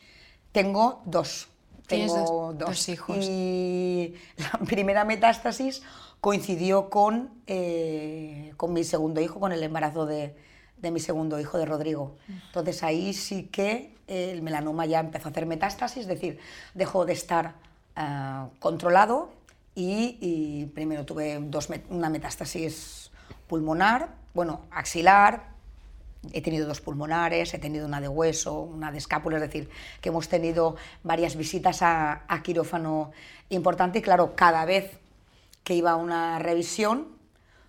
[0.53, 1.49] Tengo dos.
[1.87, 3.17] Tengo dos- dos hijos.
[3.21, 5.83] Y la primera metástasis
[6.21, 10.35] coincidió con, eh, con mi segundo hijo, con el embarazo de,
[10.81, 12.17] de mi segundo hijo, de Rodrigo.
[12.29, 16.39] Entonces ahí sí que el melanoma ya empezó a hacer metástasis, es decir,
[16.75, 17.55] dejó de estar
[17.97, 19.31] ah, controlado
[19.75, 21.39] y, primero tuve
[21.89, 23.11] una metástasis
[23.47, 25.57] pulmonar, bueno, axilar,
[26.33, 30.09] He tenido dos pulmonares, he tenido una de hueso, una de escápula, es decir, que
[30.09, 33.13] hemos tenido varias visitas a, a quirófano
[33.51, 34.99] importante y claro, cada vez
[35.63, 37.18] que iba a una revisión,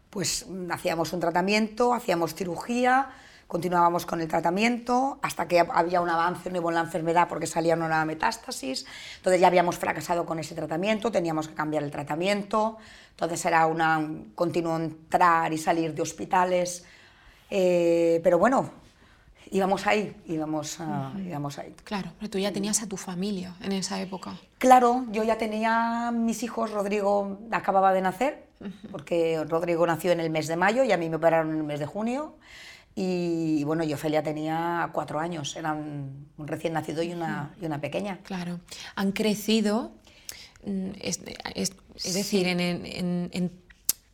[0.10, 3.10] pues mm, hacíamos un tratamiento, hacíamos cirugía,
[3.48, 7.74] continuábamos con el tratamiento hasta que había un avance nuevo en la enfermedad porque salía
[7.74, 8.86] una nueva metástasis,
[9.18, 12.78] entonces ya habíamos fracasado con ese tratamiento, teníamos que cambiar el tratamiento,
[13.12, 16.86] entonces era una, un continuo entrar y salir de hospitales,
[17.50, 18.70] eh, pero bueno,
[19.52, 21.74] íbamos ahí, íbamos, ah, íbamos ahí.
[21.84, 24.38] Claro, pero tú ya tenías a tu familia en esa época.
[24.60, 28.49] Claro, yo ya tenía mis hijos, Rodrigo acababa de nacer,
[28.92, 31.64] porque Rodrigo nació en el mes de mayo y a mí me operaron en el
[31.64, 32.36] mes de junio.
[32.96, 37.80] Y bueno, yo Ofelia tenía cuatro años, eran un recién nacido y una, y una
[37.80, 38.20] pequeña.
[38.24, 38.60] Claro.
[38.96, 39.92] Han crecido,
[40.66, 41.22] mm, es,
[41.56, 43.52] es- es decir, en, en- en- en-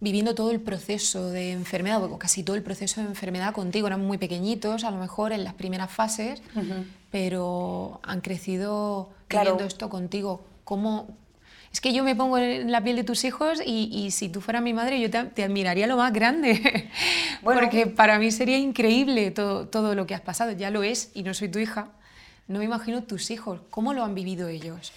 [0.02, 3.88] viviendo todo el proceso de enfermedad, o casi todo el proceso de enfermedad contigo.
[3.88, 6.44] Eran muy pequeñitos, a lo mejor en las primeras fases,
[7.12, 9.52] pero han crecido Claro.
[9.52, 10.46] viviendo esto contigo.
[10.64, 11.08] ¿Cómo?
[11.76, 14.40] Es que yo me pongo en la piel de tus hijos y, y si tú
[14.40, 16.90] fueras mi madre yo te, te admiraría lo más grande,
[17.42, 17.60] Bueno.
[17.60, 20.54] porque para mí sería increíble todo, todo lo que has pasado.
[20.54, 21.90] Ya lo es y no soy tu hija.
[22.48, 23.60] No me imagino tus hijos.
[23.72, 24.94] ¿Cómo lo han vivido ellos?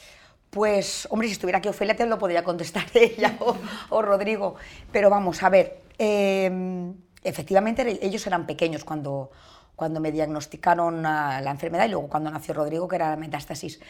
[0.51, 3.57] Pues, hombre, si estuviera aquí Ofelia te lo podría contestar ella o,
[3.89, 4.55] o Rodrigo.
[4.93, 6.93] Pero vamos, a ver, eh,
[7.25, 9.33] efectivamente ellos eran pequeños cuando,
[9.75, 13.81] cuando me diagnosticaron ah, la enfermedad y luego cuando nació Rodrigo, que era la metástasis.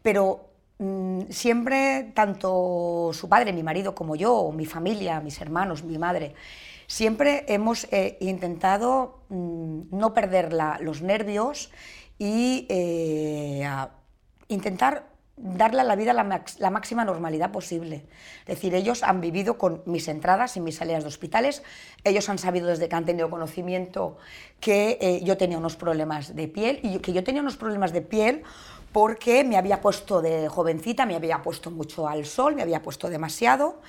[0.00, 0.54] Pero
[1.30, 6.34] siempre, tanto su padre, mi marido, como yo, mi familia, mis hermanos, mi madre,
[6.86, 11.70] siempre hemos eh, intentado mm, no perder los nervios
[12.18, 13.68] y eh,
[14.48, 18.06] intentar darle a la vida la máxima normalidad posible.
[18.40, 21.62] Es decir, ellos han vivido con mis entradas y mis salidas de hospitales,
[22.04, 24.16] ellos han sabido desde que han tenido conocimiento
[24.60, 28.00] que eh, yo tenía unos problemas de piel y que yo tenía unos problemas de
[28.00, 28.44] piel
[28.96, 33.10] porque me había puesto de jovencita, me había puesto mucho al sol, me había puesto
[33.10, 33.82] demasiado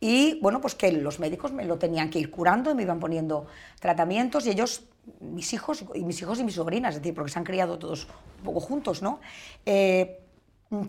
[0.00, 3.46] y bueno, pues que los médicos me lo tenían que ir curando, me iban poniendo
[3.80, 4.82] tratamientos y ellos,
[5.20, 8.06] mis hijos y mis hijos y mis sobrinas, es decir, porque se han criado todos
[8.40, 9.20] un poco juntos, ¿no?
[9.64, 10.20] Eh,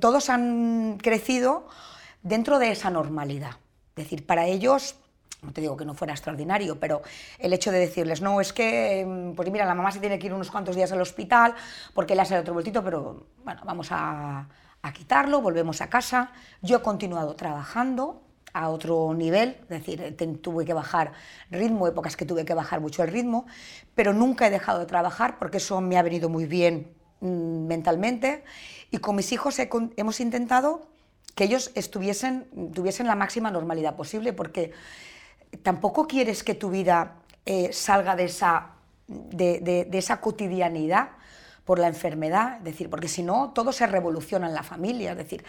[0.01, 1.65] todos han crecido
[2.23, 3.51] dentro de esa normalidad.
[3.95, 4.95] Es decir, para ellos,
[5.41, 7.01] no te digo que no fuera extraordinario, pero
[7.39, 10.27] el hecho de decirles, no, es que, mm, pues mira, la mamá se tiene que
[10.27, 11.55] ir unos cuantos días al hospital
[11.93, 14.47] porque le ha salido otro voltito, pero bueno, vamos a,
[14.81, 16.31] a quitarlo, volvemos a casa.
[16.61, 18.21] Yo he continuado trabajando
[18.53, 21.13] a otro nivel, es decir, tuve que bajar
[21.49, 23.45] ritmo, épocas que tuve que bajar mucho el ritmo,
[23.95, 28.43] pero nunca he dejado de trabajar porque eso me ha venido muy bien mm, mentalmente
[28.89, 30.87] y con mis hijos he hemos intentado
[31.35, 34.73] que ellos estuviesen, tuviesen la máxima normalidad posible porque
[35.63, 38.67] tampoco quieres que tu vida eh, salga de esa,
[39.07, 41.09] de, de- de esa cotidianidad
[41.65, 45.17] por la enfermedad, es decir, porque si no, todo se revoluciona en la familia, es
[45.17, 45.43] decir,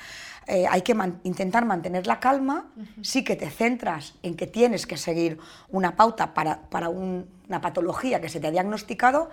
[0.46, 4.86] eh, hay que man- intentar mantener la calma, sí que te centras en que tienes
[4.86, 5.38] que seguir
[5.70, 9.30] una pauta para, para un- una patología que se te ha diagnosticado,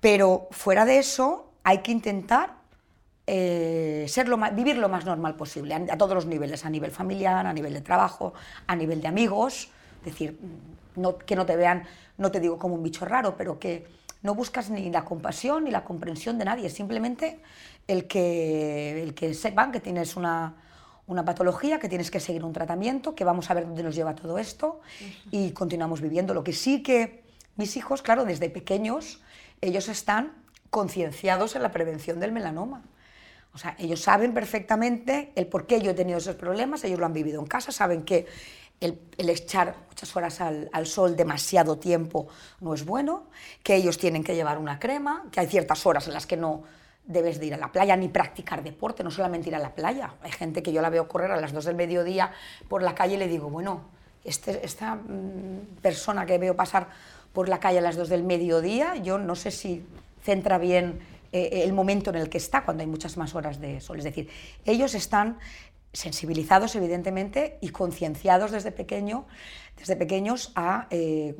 [0.00, 2.62] pero fuera de eso hay que intentar
[3.26, 6.70] eh, ser lo más- vivir lo más normal posible, a, a todos los niveles, a
[6.70, 8.34] nivel familiar, a nivel de trabajo,
[8.66, 9.70] a nivel de amigos,
[10.04, 10.38] decir,
[10.96, 11.84] no- que no te vean,
[12.18, 13.86] no te digo como un bicho raro, pero que
[14.22, 17.40] no buscas ni la compasión ni la comprensión de nadie, simplemente
[17.86, 20.54] el que, el que sepan que tienes una,
[21.06, 24.14] una patología, que tienes que seguir un tratamiento, que vamos a ver dónde nos lleva
[24.14, 24.80] todo esto
[25.30, 26.32] y continuamos viviendo.
[26.32, 27.22] Lo que sí que
[27.56, 29.20] mis hijos, claro, desde pequeños,
[29.60, 30.32] ellos están
[30.70, 32.82] concienciados en la prevención del melanoma.
[33.52, 37.06] O sea, ellos saben perfectamente el por qué yo he tenido esos problemas, ellos lo
[37.06, 38.26] han vivido en casa, saben que
[38.80, 38.98] el,
[39.30, 42.28] echar muchas horas al, al sol demasiado tiempo
[42.60, 43.24] no es bueno,
[43.62, 46.62] que ellos tienen que llevar una crema, que hay ciertas horas en las que no
[47.06, 50.14] debes de ir a la playa ni practicar deporte, no solamente ir a la playa.
[50.22, 52.32] Hay gente que yo la veo correr a las 2 del mediodía
[52.68, 53.82] por la calle y le digo, bueno,
[54.24, 56.88] este- esta mm, persona que veo pasar
[57.32, 59.84] por la calle a las 2 del mediodía, yo no sé si
[60.22, 61.00] centra bien
[61.32, 63.98] eh, el momento en el que está, cuando hay muchas más horas de sol.
[63.98, 64.30] Es decir,
[64.64, 65.38] ellos están
[65.94, 69.26] sensibilizados, evidentemente, y concienciados desde, pequeño,
[69.78, 71.34] desde pequeños a, eh,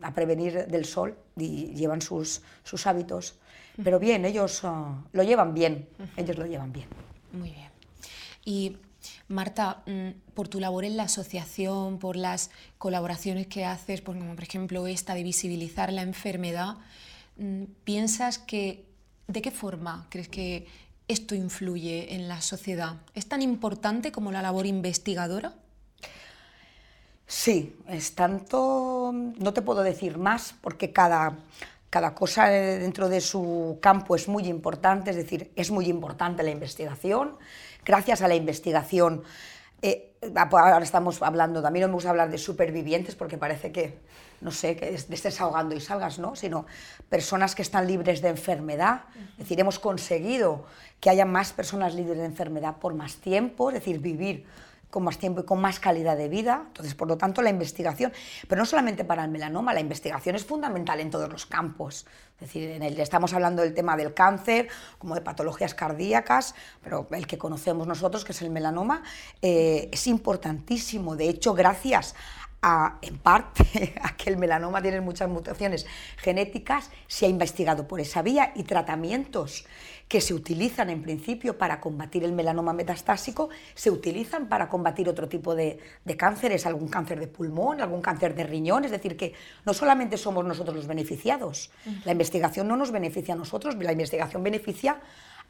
[0.00, 3.38] a, prevenir del sol y llevan sus, sus hábitos.
[3.82, 6.88] Pero bien, ellos ah, lo llevan bien, ellos lo llevan bien.
[7.32, 7.70] Muy bien.
[8.44, 8.78] Y
[9.28, 14.34] Marta, mm, por tu labor en la asociación, por las colaboraciones que haces, por, como
[14.34, 16.76] por ejemplo esta de visibilizar la enfermedad,
[17.36, 18.86] mm, ¿piensas que
[19.26, 20.66] de qué forma crees que
[21.08, 22.96] esto influye en la sociedad?
[23.14, 25.54] ¿Es tan importante como la labor investigadora?
[27.26, 31.36] Sí, es tanto, no te puedo decir más, porque cada,
[31.90, 36.50] cada cosa dentro de su campo es muy importante, es decir, es muy importante la
[36.50, 37.36] investigación.
[37.84, 39.24] Gracias a la investigación
[39.82, 43.98] eh, ahora estamos hablando, también no me gusta hablar de supervivientes porque parece que,
[44.40, 46.36] no sé, que estés ahogando y salgas, ¿no?
[46.36, 46.66] Sino
[47.08, 49.02] personas que están libres de enfermedad.
[49.32, 50.64] Es decir, hemos conseguido
[51.00, 54.46] que haya más personas libres de enfermedad por más tiempo, es decir, vivir
[54.90, 56.64] con más tiempo y con más calidad de vida.
[56.68, 58.12] Entonces, por lo tanto, la investigación,
[58.48, 62.06] pero no solamente para el melanoma, la investigación es fundamental en todos los campos.
[62.40, 64.68] Es decir, estamos hablando del tema del cáncer,
[64.98, 69.02] como de patologías cardíacas, pero el que conocemos nosotros, que es el melanoma,
[69.42, 71.16] eh, es importantísimo.
[71.16, 72.14] De hecho, gracias
[72.68, 78.00] a, en parte a que el melanoma tiene muchas mutaciones genéticas, se ha investigado por
[78.00, 79.66] esa vía y tratamientos
[80.08, 85.28] que se utilizan en principio para combatir el melanoma metastásico, se utilizan para combatir otro
[85.28, 85.78] tipo de,
[86.16, 90.44] cánceres, algún cáncer de pulmón, algún cáncer de riñón, es decir, que no solamente somos
[90.44, 91.70] nosotros los beneficiados,
[92.04, 95.00] la investigación no nos beneficia a nosotros, la investigación beneficia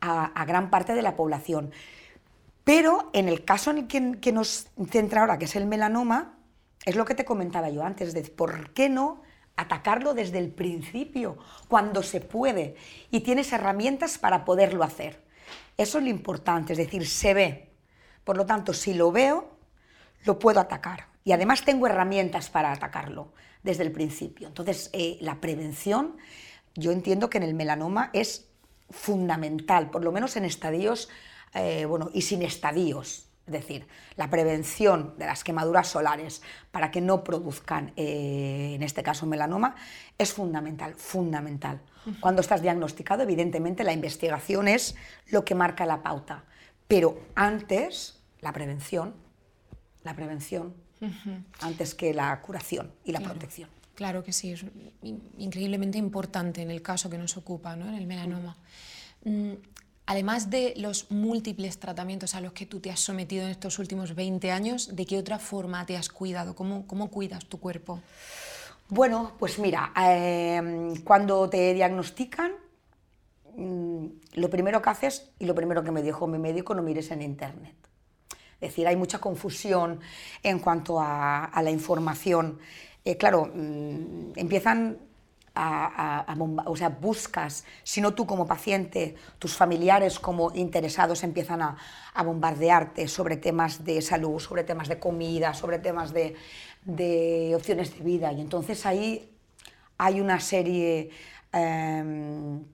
[0.02, 1.70] a, gran parte de la población.
[2.64, 6.36] Pero en el caso en el que, que nos centra ahora, que es el melanoma,
[6.84, 9.22] es lo que te comentaba yo antes, de por qué no
[9.56, 12.76] atacarlo desde el principio, cuando se puede,
[13.10, 15.24] y tienes herramientas para poderlo hacer.
[15.76, 17.70] Eso es lo importante, es decir, se ve.
[18.24, 19.50] Por lo tanto, si lo veo,
[20.24, 21.06] lo puedo atacar.
[21.24, 24.48] Y además tengo herramientas para atacarlo desde el principio.
[24.48, 26.16] Entonces, eh, la prevención,
[26.74, 28.48] yo entiendo que en el melanoma es
[28.90, 31.08] fundamental, por lo menos en estadios,
[31.54, 37.00] eh, bueno, y sin estadios, es decir, la prevención de las quemaduras solares para que
[37.00, 39.76] no produzcan, eh, en este caso, melanoma,
[40.18, 41.80] es fundamental, fundamental.
[42.20, 44.94] Cuando estás diagnosticado, evidentemente, la investigación es
[45.28, 46.44] lo que marca la pauta.
[46.87, 49.14] Pero antes, la prevención,
[50.04, 50.74] la prevención,
[51.61, 53.68] antes que la curación y la protección.
[53.96, 54.64] Claro que sí, es
[55.37, 57.88] increíblemente importante en el caso que nos ocupa, ¿no?
[57.88, 58.56] en el melanoma.
[60.07, 64.14] Además de los múltiples tratamientos a los que tú te has sometido en estos últimos
[64.14, 66.55] 20 años, ¿de qué otra forma te has cuidado?
[66.55, 68.01] ¿Cómo, cómo cuidas tu cuerpo?
[68.88, 72.53] Bueno, pues mira, em, cuando te diagnostican,
[73.57, 77.11] mm, lo primero que haces y lo primero que me dijo mi médico, no mires
[77.11, 77.75] en internet.
[78.61, 79.99] Es decir, hay mucha confusión
[80.40, 82.61] en cuanto a, la información.
[83.05, 84.99] Eh, claro, mm, empiezan
[85.57, 91.77] a, o sea, buscas, si no tú como paciente, tus familiares como interesados empiezan a,
[92.25, 98.33] bombardearte sobre temas de salud, sobre temas de comida, sobre temas de, opciones de vida.
[98.33, 99.31] Y entonces ahí
[99.99, 101.11] hay una serie
[101.53, 102.64] em,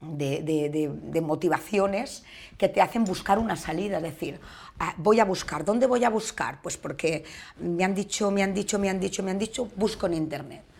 [0.00, 2.24] de, de, de, motivaciones
[2.56, 4.40] que te hacen buscar una salida, es decir,
[4.78, 6.60] ah, voy a buscar, ¿dónde voy a buscar?
[6.62, 7.24] Pues porque
[7.58, 10.73] me han dicho, me han dicho, me han dicho, me han dicho, busco en Internet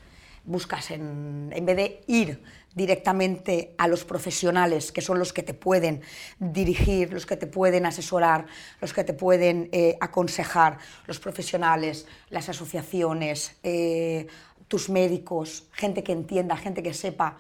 [0.44, 2.40] buscas en, en vez de ir
[2.74, 6.02] directamente a los profesionales, que son los que te pueden
[6.38, 8.46] dirigir, los que te pueden asesorar,
[8.80, 14.26] los que te pueden eh, aconsejar, los profesionales, las asociaciones, eh,
[14.66, 17.38] tus médicos, gente que entienda, gente que sepa.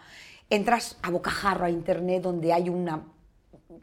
[0.50, 3.02] Entras a bocajarro a Internet donde hay una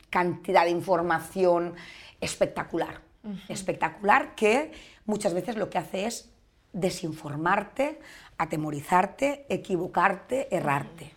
[0.10, 1.74] cantidad de información
[2.22, 3.02] espectacular,
[3.50, 4.72] espectacular que
[5.06, 6.31] muchas veces lo que hace es
[6.74, 8.00] desinformarte,
[8.38, 11.14] atemorizarte, equivocarte, errarte.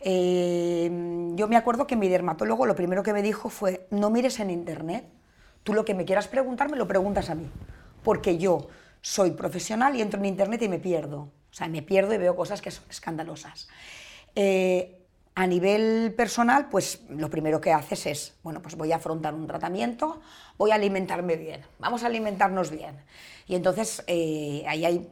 [0.00, 0.90] Eh,
[1.34, 4.50] yo me acuerdo que mi dermatólogo lo primero que me dijo fue, no mires en
[4.50, 5.04] internet,
[5.62, 7.50] tú lo que me quieras preguntar me lo preguntas a mí,
[8.02, 8.68] porque yo
[9.00, 12.36] soy profesional y entro en internet y me pierdo, o sea, me pierdo y veo
[12.36, 13.68] cosas que son escandalosas.
[14.34, 15.02] Eh,
[15.34, 19.46] a nivel personal, pues lo primero que haces es, bueno, pues voy a afrontar un
[19.46, 20.20] tratamiento,
[20.56, 22.96] voy a alimentarme bien, vamos a alimentarnos bien.
[23.46, 25.08] Y entonces eh, hay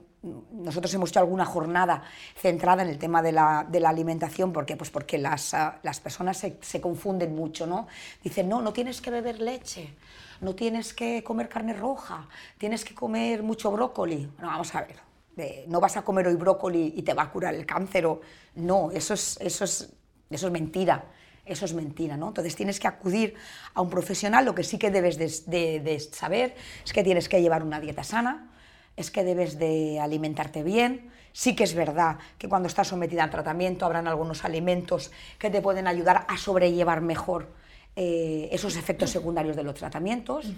[0.50, 2.02] nosotros hemos hecho alguna jornada
[2.36, 4.76] centrada en el tema de la, de la alimentación, ¿por qué?
[4.76, 7.86] Pues porque las, ah, las personas se, se, confunden mucho, ¿no?
[8.22, 9.94] Dicen, no, no tienes que beber leche,
[10.40, 14.30] no tienes que comer carne roja, tienes que comer mucho brócoli.
[14.38, 17.54] No, vamos a ver, no vas a comer hoy brócoli y te va a curar
[17.54, 18.20] el cáncer, o,
[18.54, 19.92] no, eso es, eso es,
[20.30, 21.04] eso es mentira.
[21.46, 22.28] Eso es mentira, ¿no?
[22.28, 23.34] Entonces tienes que acudir
[23.74, 26.54] a un profesional, lo que sí que debes de, saber
[26.84, 28.50] es que tienes que llevar una dieta sana,
[28.96, 33.30] es que debes de alimentarte bien, sí que es verdad que cuando estás sometida al
[33.30, 37.52] tratamiento habrán algunos alimentos que te pueden ayudar a sobrellevar mejor
[37.96, 40.52] eh, esos efectos secundarios de los tratamientos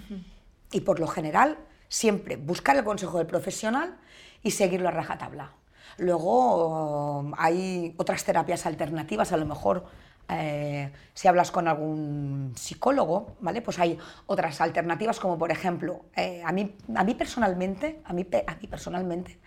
[0.71, 1.57] y por lo general
[1.89, 3.97] siempre buscar el consejo del profesional
[4.43, 5.51] y seguirlo a rajatabla.
[5.97, 9.85] Luego hay otras terapias alternativas, a lo mejor
[10.29, 13.61] eh, si hablas con algún psicólogo, ¿vale?
[13.61, 18.25] Pues hay otras alternativas, como por ejemplo, eh, a, mí, a mí personalmente, a mí,
[18.45, 19.39] a mí personalmente,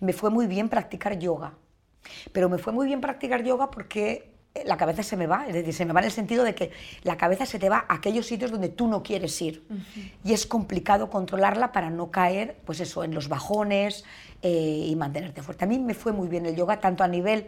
[0.00, 1.54] me fue muy bien practicar yoga.
[2.32, 5.74] Pero me fue muy bien practicar yoga porque la cabeza se me va, es decir,
[5.74, 6.72] se me va en el sentido de que
[7.02, 9.64] la cabeza se te va a aquellos sitios donde tú no quieres ir.
[10.24, 14.04] Y es complicado controlarla para no caer, pues eso, en los bajones
[14.42, 15.64] eh, y mantenerte fuerte.
[15.64, 17.46] A mí me fue muy bien el yoga, tanto a nivel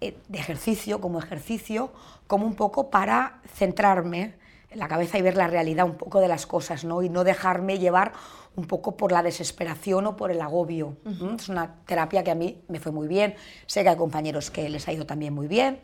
[0.00, 1.92] eh, de ejercicio como ejercicio,
[2.26, 4.34] como un poco para centrarme
[4.70, 7.02] en la cabeza y ver la realidad un poco de las cosas, ¿no?
[7.02, 8.12] Y no dejarme llevar
[8.54, 10.96] un poco por la desesperación o por el agobio.
[11.36, 13.36] Es una terapia que a mí me fue muy bien.
[13.66, 15.80] Sé que hay compañeros que les ha ido también muy bien.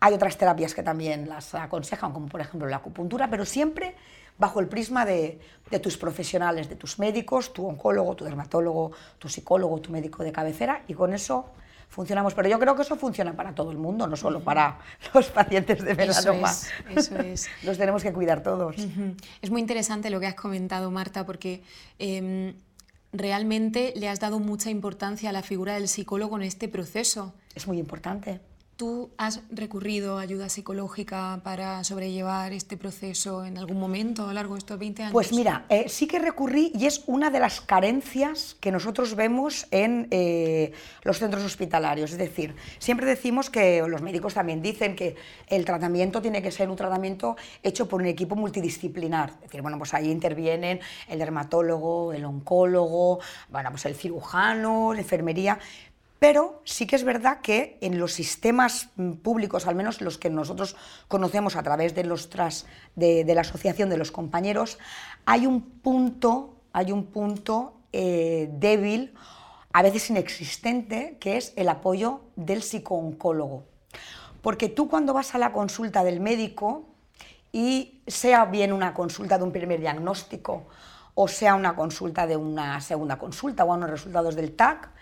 [0.00, 3.94] Hay otras terapias que también las aconsejan, como por ejemplo la acupuntura, pero siempre
[4.38, 5.38] bajo el prisma de,
[5.70, 10.32] de tus profesionales, de tus médicos, tu oncólogo, tu dermatólogo, tu psicólogo, tu médico de
[10.32, 11.50] cabecera, y con eso
[11.94, 12.34] funcionamos.
[12.34, 14.78] Pero yo creo que eso funciona para todo el mundo, no solo para
[15.14, 16.52] los pacientes de melanoma.
[16.94, 17.48] Eso es.
[17.62, 18.76] Los tenemos que cuidar todos.
[19.40, 21.62] Es muy interesante lo que has comentado, Marta, porque
[21.98, 22.54] em,
[23.12, 27.34] realmente le has dado mucha importancia a la figura del psicólogo en este proceso.
[27.54, 28.40] Es muy importante.
[28.76, 34.32] ¿Tú has recurrido a ayuda psicológica para sobrellevar este proceso en algún momento a lo
[34.32, 35.12] largo de estos 20 años?
[35.12, 39.68] Pues mira, eh, sí que recurrí y es una de las carencias que nosotros vemos
[39.70, 40.72] en eh,
[41.04, 42.10] los centros hospitalarios.
[42.10, 45.14] Es decir, siempre decimos que, los médicos también dicen que
[45.46, 49.30] el tratamiento tiene que ser un tratamiento hecho por un equipo multidisciplinar.
[49.36, 55.00] Es decir, bueno, pues ahí intervienen el dermatólogo, el oncólogo, bueno, pues el cirujano, la
[55.00, 55.60] enfermería,
[56.24, 60.30] pero sí que es verdad que en los sistemas mm, públicos, al menos los que
[60.30, 60.74] nosotros
[61.06, 62.30] conocemos a través de, los
[62.96, 64.78] de, la Asociación de los Compañeros,
[65.26, 69.12] hay un punto, hay un punto eh, débil,
[69.74, 73.64] a veces inexistente, que es el apoyo del psicooncólogo.
[74.40, 76.86] Porque tú cuando vas a la consulta del médico,
[77.52, 80.68] y sea bien una consulta de un primer diagnóstico,
[81.14, 84.94] o sea una consulta de una segunda consulta o unos resultados del TAC,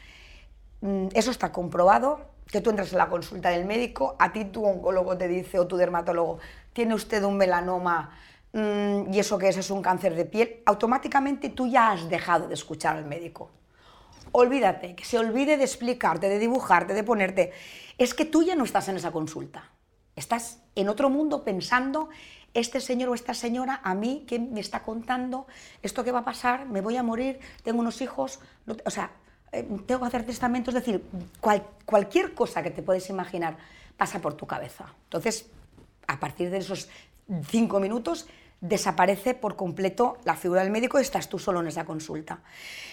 [1.14, 5.16] eso está comprobado, que tú entras en la consulta del médico, a ti tu oncólogo
[5.16, 6.38] te dice o tu dermatólogo,
[6.73, 8.11] tiene usted un melanoma
[8.53, 12.49] mm, y eso que es es un cáncer de piel, automáticamente tú ya has dejado
[12.49, 13.51] de escuchar al médico.
[14.33, 17.53] Olvídate, que se olvide de explicarte, de dibujarte, de ponerte.
[17.99, 19.71] Es que tú ya no estás en esa consulta.
[20.16, 22.09] Estás en otro mundo pensando,
[22.55, 25.47] este señor o esta señora a mí, ¿qué me está contando?
[25.83, 26.66] ¿Esto qué va a pasar?
[26.66, 27.40] ¿Me voy a morir?
[27.62, 28.40] ¿Tengo unos hijos?
[28.85, 29.12] O sea,
[29.53, 31.05] eh, tengo que hacer testamento, es decir,
[31.85, 33.59] cualquier cosa que te puedes imaginar
[33.97, 34.95] pasa por tu cabeza.
[35.05, 35.47] Entonces,
[36.07, 36.88] a partir de esos
[37.49, 38.27] cinco minutos,
[38.61, 42.41] desaparece por completo la figura del médico y estás tú solo en esa consulta.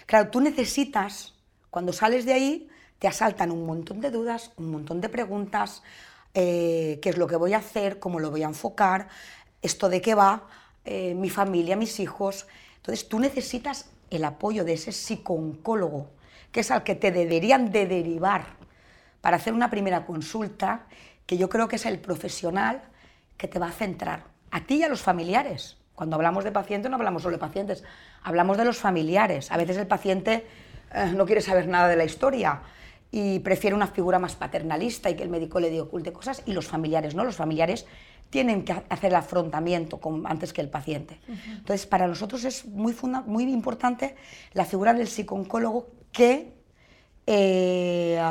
[0.06, 1.34] Claro, tú necesitas,
[1.70, 5.84] cuando sales de ahí, te asaltan un montón de dudas, un montón de preguntas,
[6.34, 9.08] eh, qué es lo que voy a hacer, cómo lo voy a enfocar,
[9.62, 10.48] esto de qué va,
[10.84, 12.48] eh, mi familia, mis hijos.
[12.78, 16.08] Entonces tú necesitas el apoyo de ese psicooncólogo
[16.52, 18.46] que es al que te deberían de derivar
[19.22, 20.86] para hacer una primera consulta,
[21.26, 22.82] que yo creo que es el profesional
[23.38, 25.78] que te va a centrar, a ti y a los familiares.
[25.96, 27.84] Cuando hablamos de pacientes no hablamos solo de pacientes,
[28.24, 29.52] hablamos de los familiares.
[29.52, 30.46] A veces el paciente
[30.94, 32.62] eh, no quiere saber nada de la historia
[33.12, 36.68] y prefiere una figura más paternalista y que el médico le oculte cosas, y los
[36.68, 37.86] familiares no, los familiares
[38.30, 41.20] tienen que hacer el afrontamiento antes que el paciente.
[41.28, 44.16] Entonces, para nosotros es muy, muy importante
[44.54, 46.54] la figura del psicooncólogo que
[47.28, 48.22] eh,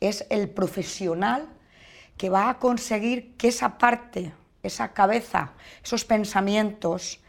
[0.00, 1.48] es el profesional
[2.16, 7.20] que va a conseguir que esa parte, esa cabeza, esos pensamientos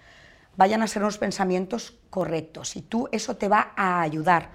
[0.56, 2.76] vayan a ser unos pensamientos correctos.
[2.76, 4.52] Y tú eso te va a ayudar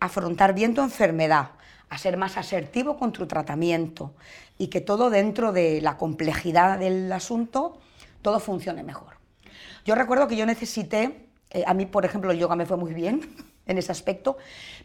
[0.00, 1.50] a afrontar bien tu enfermedad,
[1.88, 4.14] a ser más asertivo con tu tratamiento
[4.58, 7.80] y que todo dentro de la complejidad del asunto,
[8.22, 9.18] todo funcione mejor.
[9.84, 12.94] Yo recuerdo que yo necesité, eh, a mí por ejemplo el yoga me fue muy
[12.94, 14.36] bien, en ese aspecto,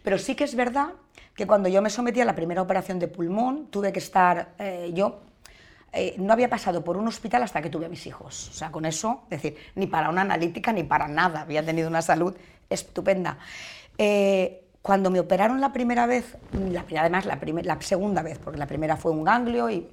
[0.03, 0.93] pero sí que es verdad
[1.35, 4.91] que cuando yo me sometí a la primera operación de pulmón, tuve que estar, eh,
[4.93, 5.21] yo
[5.93, 8.49] eh, no había pasado por un hospital hasta que tuve a mis hijos.
[8.49, 11.87] O sea, con eso, es decir, ni para una analítica ni para nada, había tenido
[11.87, 12.35] una salud
[12.69, 13.37] estupenda.
[13.97, 18.67] Eh, cuando me operaron la primera vez, la, además la, la segunda vez, porque la
[18.67, 19.89] primera fue un ganglio y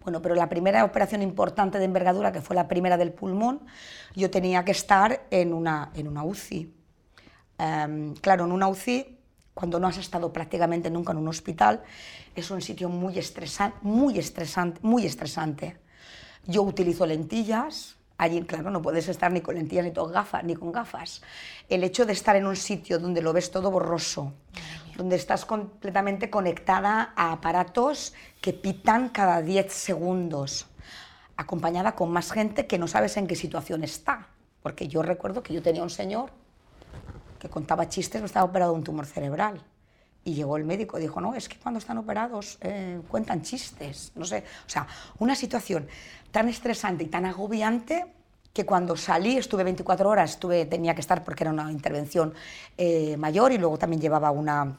[0.00, 3.60] Bueno, pero la primera operación importante de envergadura, que fue la primera del pulmón,
[4.14, 6.77] yo tenía que estar en una, en una UCI.
[7.58, 9.18] Em, claro, en una UCI,
[9.52, 11.82] cuando no has estado prácticamente nunca en un hospital,
[12.36, 15.76] es un sitio muy estresante, muy estresante, muy estresante.
[16.46, 20.54] Yo utilizo lentillas, allí, claro, no puedes estar ni con lentillas ni con gafas, ni
[20.54, 21.22] con gafas.
[21.68, 24.32] El hecho de estar en un sitio donde lo ves todo borroso,
[24.96, 30.66] donde estás completamente conectada a aparatos que pitan cada 10 segundos,
[31.36, 34.28] acompañada con más gente que no sabes en qué situación está.
[34.62, 36.30] Porque yo recuerdo que yo tenía un señor
[37.38, 39.62] que contaba chistes, estaba operado de un tumor cerebral.
[40.24, 44.12] Y llegó el médico y dijo, no, es que cuando están operados eh, cuentan chistes.
[44.14, 44.86] No sé, o sea,
[45.18, 45.86] una situación
[46.30, 48.06] tan estresante y tan agobiante
[48.52, 52.34] que cuando salí, estuve 24 horas, estuve, tenía que estar porque era una intervención
[52.76, 54.78] eh, mayor y luego también llevaba una,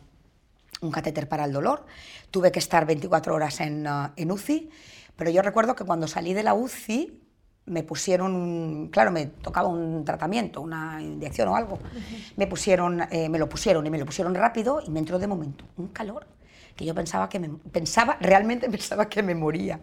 [0.81, 1.85] un catéter para el dolor.
[2.29, 4.69] Tuve que estar 24 horas en, uh, en UCI,
[5.15, 7.21] pero yo recuerdo que cuando salí de la UCI
[7.69, 11.79] me pusieron, claro, me tocaba un tratamiento, una inyección o algo,
[12.35, 15.27] me pusieron, eh, me lo pusieron y me lo pusieron rápido y me entró de
[15.27, 16.27] momento un calor
[16.75, 19.81] que yo pensaba que me, pensaba, realmente pensaba que me moría.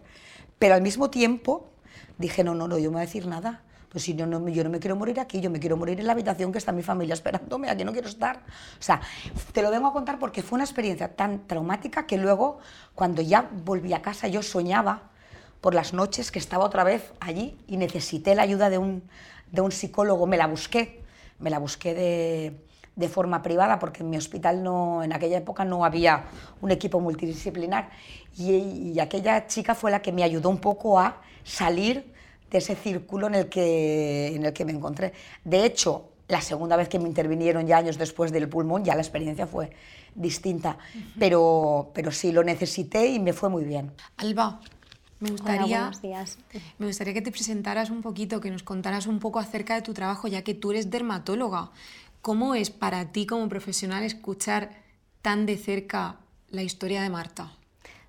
[0.57, 1.69] Pero al mismo tiempo
[2.17, 3.61] dije, no, no, no, yo no voy a decir nada.
[3.89, 6.07] Pues si no, no, yo no me quiero morir aquí, yo me quiero morir en
[6.07, 8.37] la habitación que está mi familia esperándome, aquí no quiero estar.
[8.79, 8.99] O sea,
[9.53, 12.57] te lo vengo a contar porque fue una experiencia tan traumática que luego,
[12.95, 15.11] cuando ya volví a casa, yo soñaba
[15.61, 19.03] por las noches que estaba otra vez allí y necesité la ayuda de un,
[19.51, 21.01] de un psicólogo, me la busqué,
[21.39, 22.53] me la busqué de,
[22.95, 26.25] de forma privada, porque en mi hospital no, en aquella época no había
[26.61, 27.89] un equipo multidisciplinar.
[28.37, 28.51] Y,
[28.93, 32.13] y, aquella chica fue la que me ayudó un poco a salir
[32.49, 35.13] de ese círculo en el que, en el que me encontré.
[35.43, 39.01] De hecho, la segunda vez que me intervinieron ya años después del pulmón, ya la
[39.01, 39.71] experiencia fue
[40.15, 40.77] distinta.
[41.19, 43.91] pero, pero sí, lo necesité y me fue muy bien.
[44.17, 44.59] Alba,
[45.19, 46.25] me gustaría, Hola,
[46.77, 49.93] me gustaría que te presentaras un poquito, que nos contaras un poco acerca de tu
[49.93, 51.71] trabajo, ya que tú eres dermatóloga.
[52.21, 54.71] ¿Cómo es para ti como profesional escuchar
[55.21, 56.17] tan de cerca
[56.49, 57.51] la historia de Marta?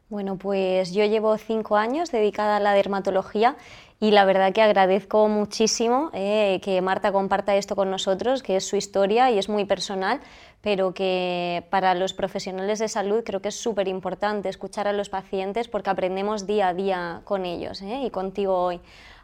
[0.09, 3.57] Bueno, pues yo llevo cinco años dedicada a la dermatología
[4.01, 8.65] y la verdad que agradezco muchísimo eh, que Marta comparta esto con nosotros, que es
[8.65, 10.21] su historia y es muy personal,
[10.69, 15.09] pero que para los profesionales de salud creo que es súper importante escuchar a los
[15.09, 18.79] pacientes porque aprendemos día a día con ellos eh, y contigo hoy.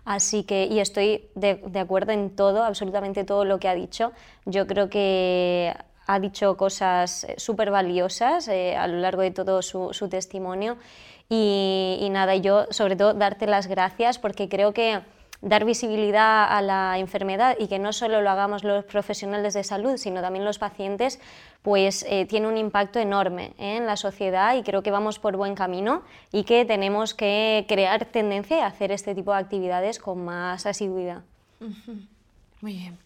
[0.06, 4.12] Así que, y estoy de, acuerdo en todo, absolutamente todo lo que ha dicho.
[4.46, 5.74] Yo creo que
[6.06, 10.78] ha dicho cosas súper valiosas eh, a lo largo de todo su, testimonio.
[11.28, 15.02] Y, y, nada, yo sobre todo darte las gracias porque creo que
[15.44, 19.98] dar visibilidad a la enfermedad y que no solo lo hagamos los profesionales de salud,
[19.98, 21.20] sino también los pacientes,
[21.62, 23.76] pues eh, tiene un impacto enorme ¿eh?
[23.76, 28.06] en la sociedad y creo que vamos por buen camino y que tenemos que crear
[28.06, 31.22] tendencia a hacer este tipo de actividades con más asiduidad.
[32.60, 32.98] Muy bien.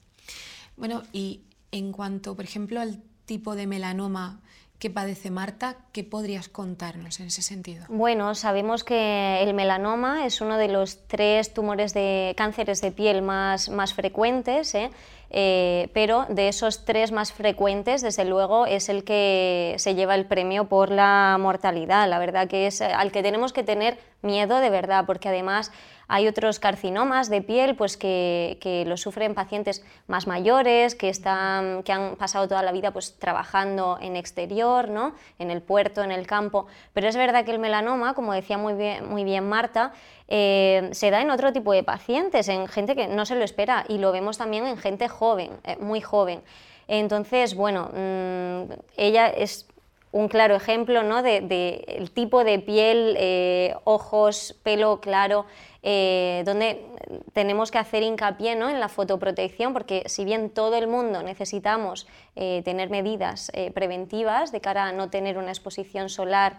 [0.76, 1.40] Bueno, y
[1.72, 4.40] en cuanto, por ejemplo, al tipo de melanoma
[4.78, 5.74] ¿Qué padece Marta?
[5.92, 7.84] ¿Qué podrías contarnos en ese sentido?
[7.88, 13.22] Bueno, sabemos que el melanoma es uno de los tres tumores de cánceres de piel
[13.22, 14.92] más, más frecuentes, ¿eh?
[15.30, 20.26] Eh, pero de esos tres más frecuentes, desde luego, es el que se lleva el
[20.26, 22.08] premio por la mortalidad.
[22.08, 25.72] La verdad que es al que tenemos que tener miedo de verdad, porque además
[26.08, 31.82] hay otros carcinomas de piel pues, que, que lo sufren pacientes más mayores, que, están,
[31.82, 35.14] que han pasado toda la vida pues, trabajando en exterior, ¿no?
[35.38, 36.66] en el puerto, en el campo.
[36.94, 39.92] Pero es verdad que el melanoma, como decía muy bien, muy bien Marta,
[40.28, 43.84] eh, se da en otro tipo de pacientes, en gente que no se lo espera
[43.86, 46.42] y lo vemos también en gente joven, eh, muy joven.
[46.88, 49.67] Entonces, bueno, mm, ella es
[50.12, 51.22] un claro ejemplo ¿no?
[51.22, 55.46] del de, tipo de piel, eh, ojos, pelo claro,
[55.82, 56.84] eh, donde
[57.32, 58.68] tenemos que hacer hincapié ¿no?
[58.68, 62.06] en la fotoprotección, porque si bien todo el mundo necesitamos
[62.36, 66.58] eh, tener medidas preventivas de cara a no tener una exposición solar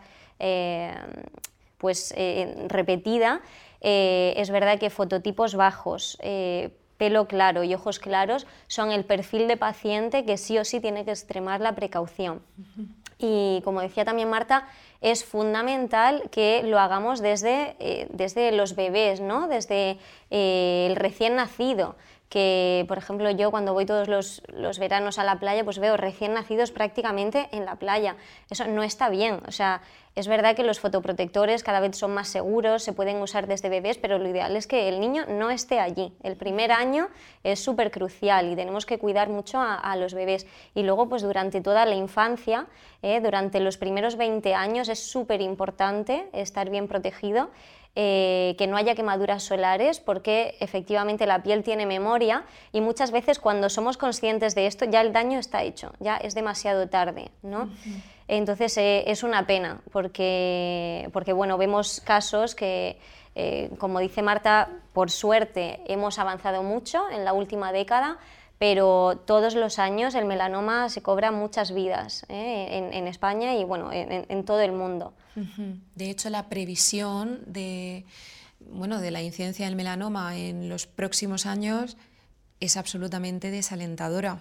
[1.78, 2.14] pues,
[2.68, 3.42] repetida,
[3.82, 6.18] es verdad que fototipos bajos,
[7.00, 11.06] pelo claro y ojos claros son el perfil de paciente que sí o sí tiene
[11.06, 12.42] que extremar la precaución.
[13.20, 14.68] Y como decía también Marta,
[15.02, 19.50] es fundamental que lo hagamos desde, eh, desde los bebés, ¿no?
[19.50, 19.98] desde
[20.32, 21.96] eh, el recién nacido
[22.30, 25.98] que, por ejemplo, yo cuando voy todos los, los, veranos a la playa, pues veo
[25.98, 28.16] recién nacidos prácticamente en la playa.
[28.52, 29.42] Eso no está bien.
[29.48, 29.82] O sea,
[30.20, 33.98] es verdad que los fotoprotectores cada vez son más seguros, se pueden usar desde bebés,
[33.98, 36.12] pero lo ideal es que el niño no esté allí.
[36.24, 37.08] El primer año
[37.42, 40.46] es súper crucial y tenemos que cuidar mucho a, los bebés.
[40.76, 42.68] Y luego, pues durante toda la infancia,
[43.02, 47.50] eh, durante los primeros 20 años, es súper importante estar bien protegido.
[47.96, 53.40] eh, que no haya quemaduras solares, porque efectivamente la piel tiene memoria y muchas veces
[53.40, 57.32] cuando somos conscientes de esto ya el daño está hecho, ya es demasiado tarde.
[57.42, 57.68] ¿no?
[58.30, 63.00] Entonces eh, es una pena, porque, porque bueno, vemos casos que,
[63.34, 68.20] eh, como dice Marta, por suerte hemos avanzado mucho en la última década,
[68.60, 72.92] pero todos los años el melanoma se cobra muchas vidas ¿eh?
[72.94, 75.14] en, España y bueno, en, todo el mundo.
[75.96, 78.06] De hecho, la previsión de,
[78.60, 81.98] bueno, de la incidencia del melanoma en los próximos años
[82.60, 84.40] es absolutamente desalentadora.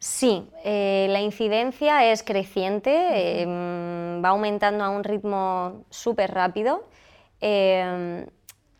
[0.00, 6.84] Sí, eh, la incidencia es creciente, em, va aumentando a un ritmo súper rápido.
[7.40, 8.26] Em,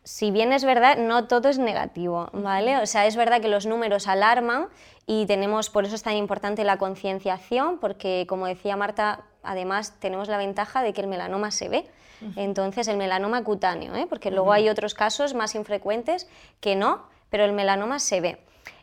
[0.03, 2.77] si bien es verdad, no todo es negativo, ¿vale?
[2.77, 4.69] O sea, es verdad que los números alarman
[5.05, 10.29] y tenemos, por eso es tan importante la concienciación, porque como decía Marta, además tenemos
[10.29, 11.89] la ventaja de que el melanoma se ve.
[12.35, 14.05] Entonces, el melanoma cutáneo, ¿eh?
[14.05, 16.27] porque luego hay otros casos más infrecuentes
[16.59, 18.39] que no, pero el melanoma se ve.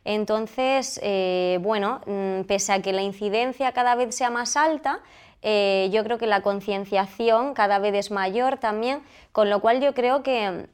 [0.07, 5.01] Entonces, eh, bueno, mm, pese a que la incidencia cada vez sea más alta,
[5.43, 9.03] eh, yo creo que la concienciación cada vez es mayor también,
[9.33, 10.67] con lo cual yo creo que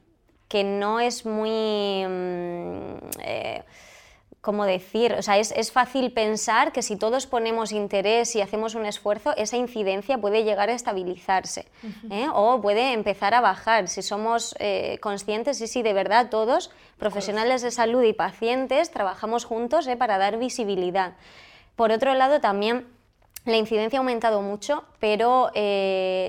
[0.53, 2.05] que no es muy...
[2.07, 3.63] Mm, eh,
[4.43, 5.13] ¿Cómo decir?
[5.13, 9.55] O sea, es, fácil pensar que si todos ponemos interés y hacemos un esfuerzo, esa
[9.55, 11.65] incidencia puede llegar a estabilizarse
[12.11, 12.27] ¿eh?
[12.33, 13.87] o puede empezar a bajar.
[13.87, 19.45] Si somos eh, conscientes y si de verdad todos, profesionales de salud y pacientes, trabajamos
[19.45, 21.13] juntos para dar visibilidad.
[21.77, 22.85] Por otro lado, también
[23.45, 25.51] la incidencia ha aumentado mucho, pero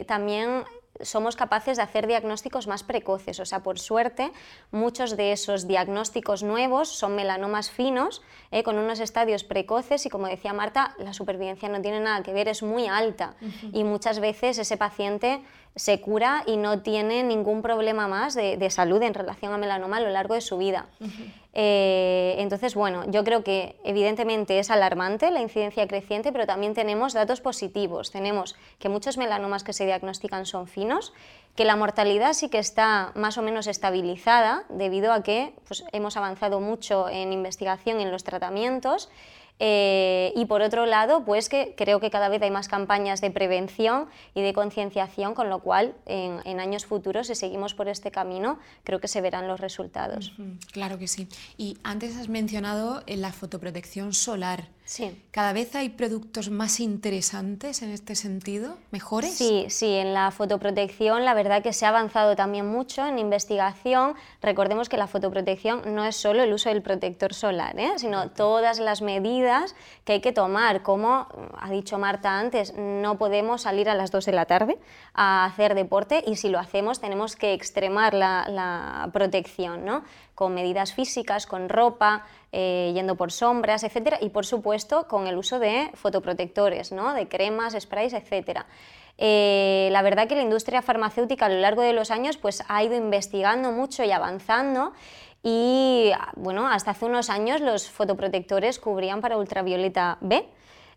[0.06, 0.62] también
[1.05, 3.40] somos capaces de hacer diagnósticos más precoces.
[3.40, 4.32] O sea, por suerte,
[4.70, 8.22] muchos de esos diagnósticos nuevos son melanomas finos,
[8.55, 12.32] eh, con unos estadios precoces y, como decía Marta, la supervivencia no tiene nada que
[12.32, 13.34] ver, es muy alta.
[13.72, 15.40] Y muchas veces ese paciente
[15.74, 20.00] se cura y no tiene ningún problema más de, salud en relación a melanoma a
[20.02, 20.86] lo largo de su vida.
[21.52, 27.12] Eh, entonces, bueno, yo creo que evidentemente es alarmante la incidencia creciente, pero también tenemos
[27.12, 28.12] datos positivos.
[28.12, 31.12] Tenemos que muchos melanomas que se diagnostican son finos,
[31.57, 36.16] que la mortalidad sí que está más o menos estabilizada debido a que pues, hemos
[36.16, 39.09] avanzado mucho en investigación en los tratamientos
[39.61, 43.30] eh, y por otro lado, pues que creo que cada vez hay más campañas de
[43.30, 48.59] prevención y de concienciación, con lo cual en, años futuros, si seguimos por este camino,
[48.82, 50.32] creo que se verán los resultados.
[50.72, 51.28] claro que sí.
[51.57, 54.68] Y antes has mencionado eh, la fotoprotección solar.
[54.87, 55.18] Sí.
[55.30, 58.76] ¿Cada vez hay productos más interesantes en este sentido?
[58.91, 59.35] ¿Mejores?
[59.35, 64.14] Sí, sí, en la fotoprotección la verdad que se ha avanzado también mucho en investigación.
[64.43, 67.93] Recordemos que la fotoprotección no es solo el uso del protector solar, ¿eh?
[67.97, 69.74] sino todas las medidas
[70.05, 70.82] que hay que tomar.
[70.82, 71.26] Como
[71.59, 74.78] ha dicho Marta antes, no podemos salir a las 2 de la tarde
[75.14, 80.05] a hacer deporte y si lo hacemos tenemos que extremar la, la protección, ¿no?
[80.35, 85.37] Con medidas físicas, con ropa, eh, yendo por sombras, etcétera, y por supuesto con el
[85.37, 87.14] uso de fotoprotectores, ¿no?
[87.14, 88.66] de cremas, sprays, etcétera.
[89.16, 92.82] Eh, la verdad que la industria farmacéutica a lo largo de los años pues, ha
[92.82, 94.93] ido investigando mucho y avanzando
[95.47, 100.49] y bueno, hasta hace unos años los fotoprotectores cubrían para ultravioleta B,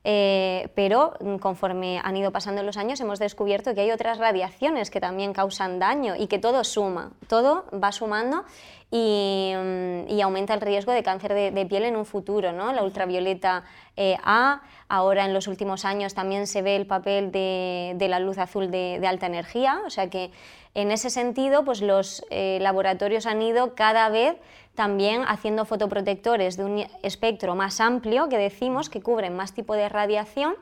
[0.09, 5.01] eh, pero conforme han ido pasando los años hemos descubierto que hay otras radiaciones que
[5.01, 8.45] también causan daño y que todo suma, todo va sumando
[8.89, 12.51] Mm, y, aumenta el riesgo de cáncer de, piel en un futuro.
[12.53, 12.71] ¿no?
[12.71, 13.63] La ultravioleta
[13.97, 18.37] eh, A, ahora en los últimos años también se ve el papel de, la luz
[18.37, 20.31] azul de, alta energía, o sea que
[20.77, 24.37] en ese sentido pues los eh, laboratorios han ido cada vez
[24.75, 29.89] también haciendo fotoprotectores de un espectro más amplio, que decimos, que cubren más tipo de
[29.89, 30.55] radiación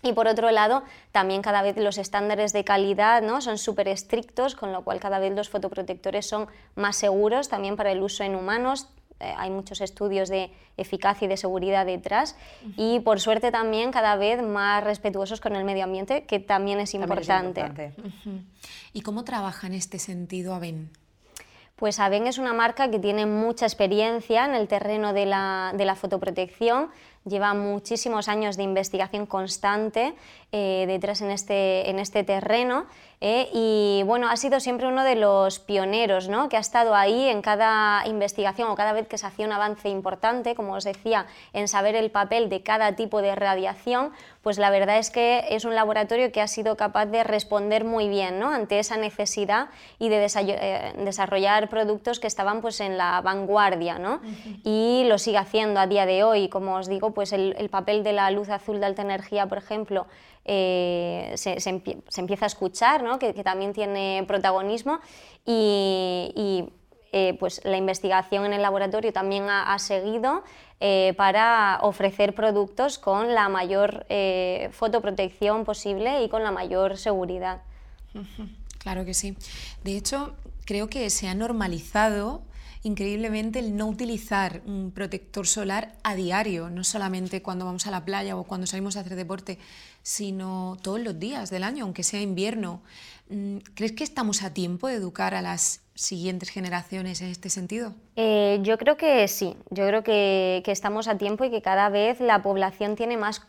[0.00, 3.40] y por otro lado, también cada vez los estándares de calidad ¿no?
[3.40, 6.46] son súper estrictos, con lo cual cada vez los fotoprotectores son
[6.76, 8.86] más seguros también para el uso en humanos.
[9.20, 12.36] Eh, hay muchos estudios de eficacia y de seguridad detrás.
[12.76, 16.94] Y por suerte también cada vez más respetuosos con el medio ambiente, que también es
[16.94, 17.92] importante.
[18.92, 20.90] ¿Y cómo trabaja en este sentido Aven?
[21.78, 25.84] Pues Aven es una marca que tiene mucha experiencia en el terreno de la, de
[25.84, 26.88] la fotoprotección.
[27.24, 30.14] Lleva muchísimos años de investigación constante
[30.50, 32.86] eh, detrás en este, en este terreno
[33.20, 36.48] eh, y bueno, ha sido siempre uno de los pioneros ¿no?
[36.48, 39.88] que ha estado ahí en cada investigación o cada vez que se hacía un avance
[39.88, 44.12] importante, como os decía, en saber el papel de cada tipo de radiación,
[44.42, 48.08] pues la verdad es que es un laboratorio que ha sido capaz de responder muy
[48.08, 48.52] bien ¿no?
[48.52, 54.20] ante esa necesidad y de eh, desarrollar productos que estaban pues, en la vanguardia ¿no?
[54.64, 58.12] y lo sigue haciendo a día de hoy, como os digo, pues el, papel de
[58.12, 60.06] la luz azul de alta energía, por ejemplo,
[60.50, 63.18] eh, se, empieza a escuchar, ¿no?
[63.18, 64.98] que, también tiene protagonismo
[65.44, 66.64] y,
[67.12, 70.42] eh, pues la investigación en el laboratorio también ha, seguido
[70.80, 74.06] eh, para ofrecer productos con la mayor
[74.72, 77.60] fotoprotección posible y con la mayor seguridad.
[78.78, 79.36] Claro que sí.
[79.84, 80.34] De hecho,
[80.64, 82.40] creo que se ha normalizado
[82.82, 88.04] increíblemente el no utilizar un protector solar a diario, no solamente cuando vamos a la
[88.04, 89.58] playa o cuando salimos a hacer deporte,
[90.02, 92.82] sino todos los días del año, aunque sea invierno.
[93.28, 97.94] Mm, ¿Crees que estamos a tiempo de educar a las siguientes generaciones en este sentido?
[98.16, 102.20] Eh, yo creo que sí, yo creo que, estamos a tiempo y que cada vez
[102.20, 103.42] la población tiene más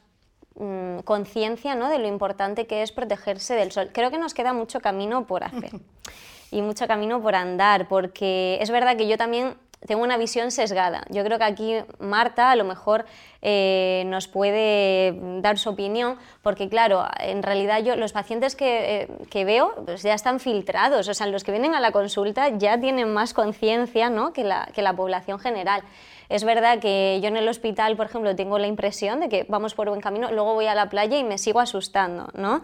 [0.55, 1.89] mm, conciencia ¿no?
[1.89, 3.91] de lo importante que es protegerse del sol.
[3.93, 5.71] Creo que nos queda mucho camino por hacer.
[6.51, 9.55] y mucho camino por andar, porque es verdad que yo también
[9.87, 11.05] tengo una visión sesgada.
[11.09, 13.05] Yo creo que aquí Marta a lo mejor
[13.41, 19.45] eh, nos puede dar su opinión, porque claro, en realidad yo los pacientes que, eh,
[19.45, 23.13] veo pues ya están filtrados, o sea, los que vienen a la consulta ya tienen
[23.13, 24.33] más conciencia ¿no?
[24.33, 25.81] que, la, que la población general.
[26.29, 29.73] Es verdad que yo en el hospital, por ejemplo, tengo la impresión de que vamos
[29.73, 32.61] por buen camino, luego voy a la playa y me sigo asustando, ¿no?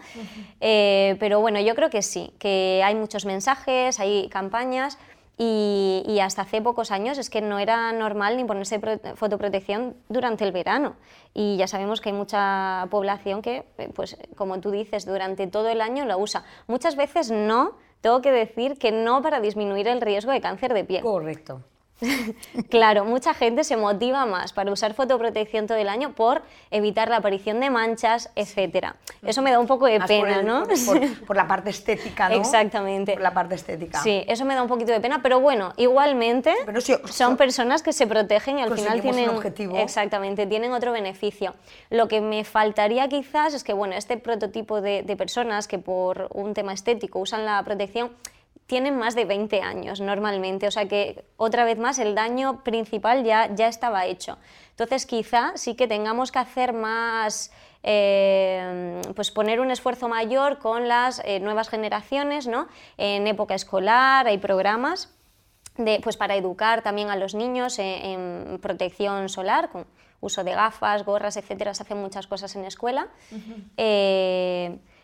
[0.60, 4.98] Eh, pero bueno, yo creo que sí, que hay muchos mensajes, hay campañas.
[5.38, 8.80] Y, hasta hace pocos años es que no era normal ni ponerse
[9.16, 10.96] fotoprotección durante el verano.
[11.34, 13.64] Y ya sabemos que hay mucha población que,
[13.94, 16.44] pues como tú dices, durante todo el año la usa.
[16.68, 20.84] Muchas veces no, tengo que decir que no para disminuir el riesgo de cáncer de
[20.84, 21.02] piel.
[21.02, 21.60] Correcto.
[22.70, 27.16] claro, mucha gente se motiva más para usar fotoprotección todo el año por evitar la
[27.16, 28.96] aparición de manchas, etcétera.
[29.22, 30.64] Eso me da un poco de pena, ¿no?
[31.26, 32.36] Por, la parte estética, ¿no?
[32.36, 33.14] Exactamente.
[33.14, 34.02] Por la parte estética.
[34.02, 36.54] Sí, eso me da un poquito de pena, pero bueno, igualmente
[37.10, 39.76] son personas que se protegen y al final tienen un objetivo.
[39.76, 41.54] Exactamente, tienen otro beneficio.
[41.90, 46.54] Lo que me faltaría quizás es que bueno, este prototipo de personas que por un
[46.54, 48.10] tema estético usan la protección
[48.66, 53.24] tienen más de 20 años normalmente, o sea que otra vez más el daño principal
[53.24, 54.38] ya, ya estaba hecho.
[54.70, 57.52] Entonces quizá sí que tengamos que hacer más,
[57.82, 62.66] eh, pues poner un esfuerzo mayor con las eh, nuevas generaciones, ¿no?
[62.98, 65.14] En época escolar hay programas
[65.76, 69.86] de, pues para educar también a los niños en, protección solar, con
[70.20, 73.08] uso de gafas, gorras, etcétera, se hacen muchas cosas en escuela.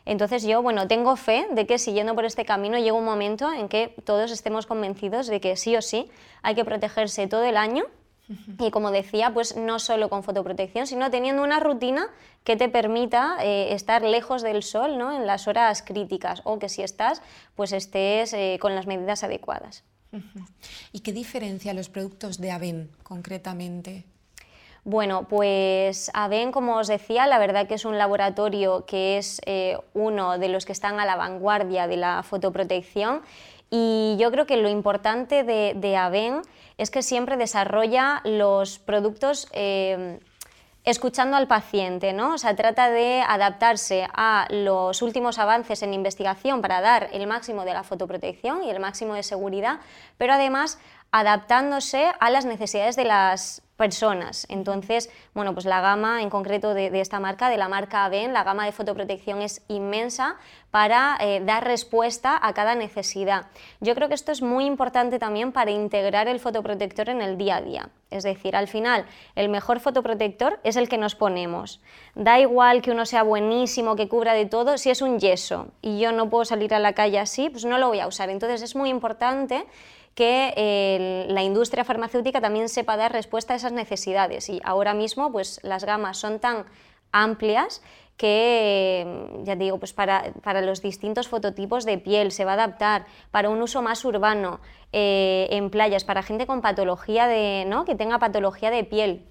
[0.05, 3.69] Entonces yo, bueno, tengo fe de que siguiendo por este camino llega un momento en
[3.69, 6.11] que todos estemos convencidos de que sí o sí
[6.43, 7.85] hay que protegerse todo el año
[8.59, 12.09] y como decía, pues no solo con fotoprotección, sino teniendo una rutina
[12.45, 15.15] que te permita eh, estar lejos del sol ¿no?
[15.15, 17.21] en las horas críticas o que si estás,
[17.57, 19.85] pues estés eh, con las medidas adecuadas.
[20.93, 24.05] ¿Y qué diferencia los productos de Aven concretamente?
[24.85, 29.79] Bueno, pues AVEN, como os decía, la verdad que es un laboratorio que es eh,
[29.95, 33.23] uno de los que están a la vanguardia de la fotoprotección
[33.71, 36.43] y yo creo que lo importante de, de
[36.79, 40.19] es que siempre desarrolla los productos eh,
[40.85, 42.35] escuchando al paciente, ¿no?
[42.35, 47.65] O sea, trata de adaptarse a los últimos avances en investigación para dar el máximo
[47.65, 49.79] de la fotoprotección y el máximo de seguridad,
[50.19, 50.81] pero además
[51.13, 54.47] adaptándose a las necesidades de las personas.
[54.49, 58.45] Entonces, bueno, pues la gama en concreto de, esta marca, de la marca AVEN, la
[58.45, 60.37] gama de fotoprotección es inmensa
[60.71, 63.47] para eh, dar respuesta a cada necesidad.
[63.81, 67.57] Yo creo que esto es muy importante también para integrar el fotoprotector en el día
[67.57, 67.89] a día.
[68.13, 69.05] Es decir, al final,
[69.35, 71.81] el mejor fotoprotector es el que nos ponemos.
[72.15, 75.99] Da igual que uno sea buenísimo, que cubra de todo, si es un yeso y
[75.99, 78.31] yo no puedo salir a la calle así, pues no lo voy a usar.
[78.31, 79.67] Entonces es muy importante
[80.15, 85.61] que la industria farmacéutica también sepa dar respuesta a esas necesidades y ahora mismo pues
[85.63, 86.67] las gamas son tan
[87.13, 87.83] amplias
[88.17, 90.33] que, ya digo, pues para,
[90.63, 94.61] los distintos fototipos de piel se va a adaptar, para un uso más urbano
[94.93, 97.85] eh, en playas, para gente con patología de, ¿no?
[97.85, 99.27] que tenga patología de piel.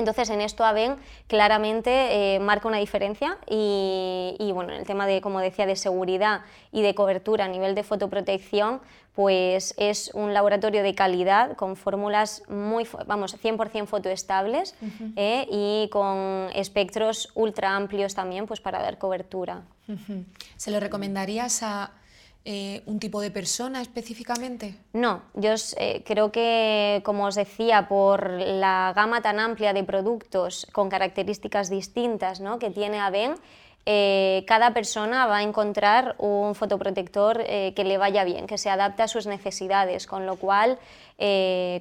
[0.00, 0.96] Entonces en esto AVEN
[1.28, 6.40] claramente eh, marca una diferencia y, bueno, en el tema de, como decía, de seguridad
[6.72, 8.80] y de cobertura a nivel de fotoprotección,
[9.14, 14.74] pues es un laboratorio de calidad con fórmulas muy, vamos, 100% fotoestables
[15.16, 19.62] eh, y con espectros ultra amplios también pues para dar cobertura.
[20.56, 21.90] ¿Se lo recomendarías a
[22.46, 24.74] eh, un tipo de persona específicamente?
[24.94, 30.66] No, yo eh, creo que, como os decía, por la gama tan amplia de productos
[30.72, 32.58] con características distintas ¿no?
[32.58, 33.34] que tiene AVEN,
[33.84, 39.02] eh, cada persona va a encontrar un fotoprotector que le vaya bien, que se adapte
[39.02, 40.78] a sus necesidades, con lo cual,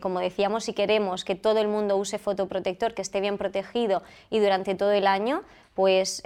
[0.02, 4.40] como decíamos, si queremos que todo el mundo use fotoprotector, que esté bien protegido y
[4.40, 5.44] durante todo el año,
[5.74, 6.24] pues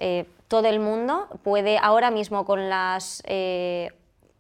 [0.47, 3.23] todo el mundo puede ahora mismo con las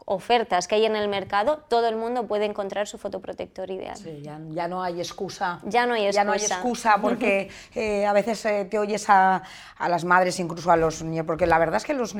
[0.05, 3.95] ofertas que hay en el mercado, todo el mundo puede encontrar su fotoprotector ideal.
[3.95, 5.59] Sí, ya, no hay excusa.
[5.63, 6.21] Ya no hay excusa.
[6.21, 9.43] Ya no hay excusa porque eh, a veces eh, te oyes a,
[9.79, 12.15] las madres, incluso a los niños, porque la verdad es que los,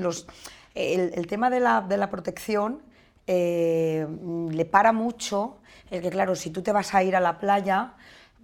[0.76, 2.82] el, tema de la, de la protección
[3.28, 4.08] eh,
[4.50, 5.58] le para mucho
[5.92, 7.94] el que, claro, si tú te vas a ir a la playa,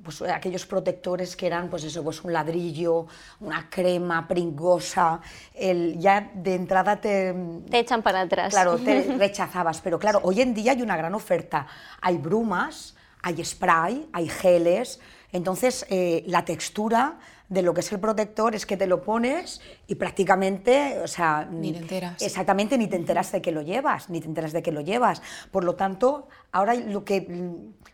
[0.04, 3.08] pues, aquellos protectores que eran pues eso, pues un ladrillo,
[3.40, 5.22] una crema pringosa,
[5.54, 7.36] el, ya de entrada te...
[7.70, 8.52] Te echan para atrás.
[8.52, 11.68] Claro, te rechazabas, pero claro, hoy en día hay una gran oferta.
[12.02, 15.00] Hay brumas, hay spray, hay geles,
[15.32, 17.20] entonces eh, la textura
[17.50, 21.48] de lo que es el protector es que te lo pones y prácticamente, o sea,
[21.52, 22.22] ni te enteras.
[22.22, 25.22] Exactamente, ni te enteras de que lo llevas, ni te enteras de que lo llevas.
[25.52, 27.28] Por lo tanto, ahora lo que,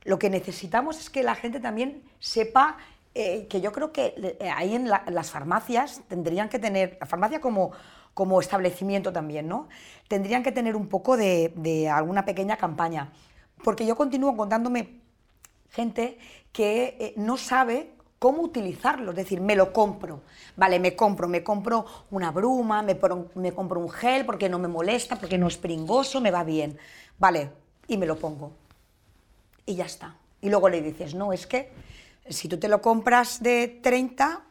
[0.04, 2.78] lo que necesitamos es que la gente también sepa
[3.14, 7.40] eh, que yo creo que eh, ahí en las farmacias tendrían que tener, la farmacia
[7.40, 7.72] como,
[8.14, 9.70] como establecimiento también, ¿no?
[10.10, 13.14] Tendrían que tener un poco de, de alguna pequeña campaña.
[13.64, 15.00] Porque yo continúo contándome
[15.70, 16.18] gente
[16.52, 17.95] que eh, no sabe
[18.26, 20.24] cómo utilizarlo, es decir, me lo compro,
[20.56, 25.16] vale, me compro, me compro una bruma, me, compro un gel porque no me molesta,
[25.16, 26.76] porque no es pringoso, me va bien,
[27.20, 27.52] vale,
[27.88, 28.52] y me lo pongo.
[29.68, 30.16] Y ya está.
[30.42, 31.70] Y luego le dices, no, es que
[32.28, 34.42] si tú te lo compras de 30,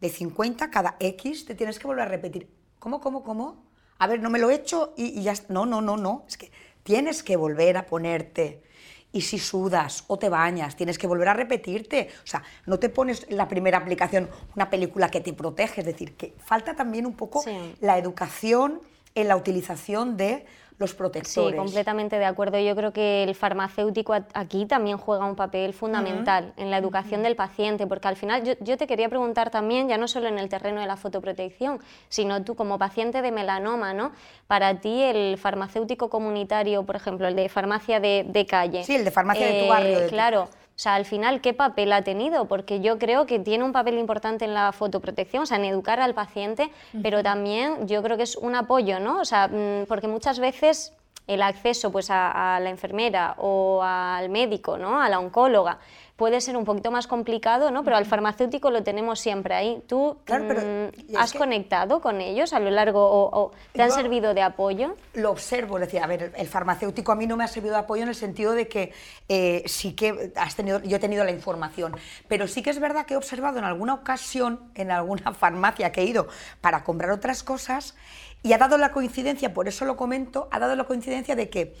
[0.00, 2.48] de 50, cada X, te tienes que volver a repetir.
[2.80, 3.62] ¿Cómo, cómo, cómo?
[4.00, 5.54] A ver, no me lo he hecho y, y ya está.
[5.54, 6.24] No, no, no, no.
[6.26, 6.50] Es que
[6.82, 8.64] tienes que volver a ponerte
[9.12, 12.08] y si sudas o te bañas, tienes que volver a repetirte.
[12.22, 15.80] O sea, no te pones la primera aplicación una película que te protege.
[15.80, 17.42] Es decir, que falta también un poco
[17.80, 18.80] la educación
[19.14, 20.46] en la utilización de
[20.80, 21.52] los protectores.
[21.52, 22.58] Sí, completamente de acuerdo.
[22.58, 27.36] Yo creo que el farmacéutico aquí también juega un papel fundamental en la educación del
[27.36, 30.80] paciente, porque al final yo, te quería preguntar también, ya no solo en el terreno
[30.80, 34.12] de la fotoprotección, sino tú como paciente de melanoma, ¿no?
[34.46, 38.82] Para ti el farmacéutico comunitario, por ejemplo, el de farmacia de, calle.
[38.82, 39.98] Sí, el de farmacia de tu barrio.
[40.00, 40.48] Eh, claro.
[40.80, 42.46] O sea, al final, ¿qué papel ha tenido?
[42.46, 46.00] Porque yo creo que tiene un papel importante en la fotoprotección, o sea, en educar
[46.00, 46.70] al paciente,
[47.02, 49.20] pero también yo creo que es un apoyo, ¿no?
[49.20, 50.94] O sea, mm, porque muchas veces
[51.26, 55.02] el acceso pues, a, a la enfermera o al médico, ¿no?
[55.02, 55.80] A la oncóloga,
[56.20, 57.82] puede ser un poquito más complicado, ¿no?
[57.82, 59.82] Pero al farmacéutico lo tenemos siempre ahí.
[59.86, 64.96] ¿Tú mm, has conectado con ellos a lo largo o, te han servido de apoyo?
[65.14, 68.02] Lo observo, decir, a ver, el farmacéutico a mí no me ha servido de apoyo
[68.02, 68.92] en el sentido de que
[69.30, 71.96] eh, sí que has tenido, yo he tenido la información,
[72.28, 76.02] pero sí que es verdad que he observado en alguna ocasión, en alguna farmacia que
[76.02, 76.28] he ido
[76.60, 77.94] para comprar otras cosas,
[78.42, 81.74] y ha dado la coincidencia, por eso lo comento, ha dado la coincidencia de que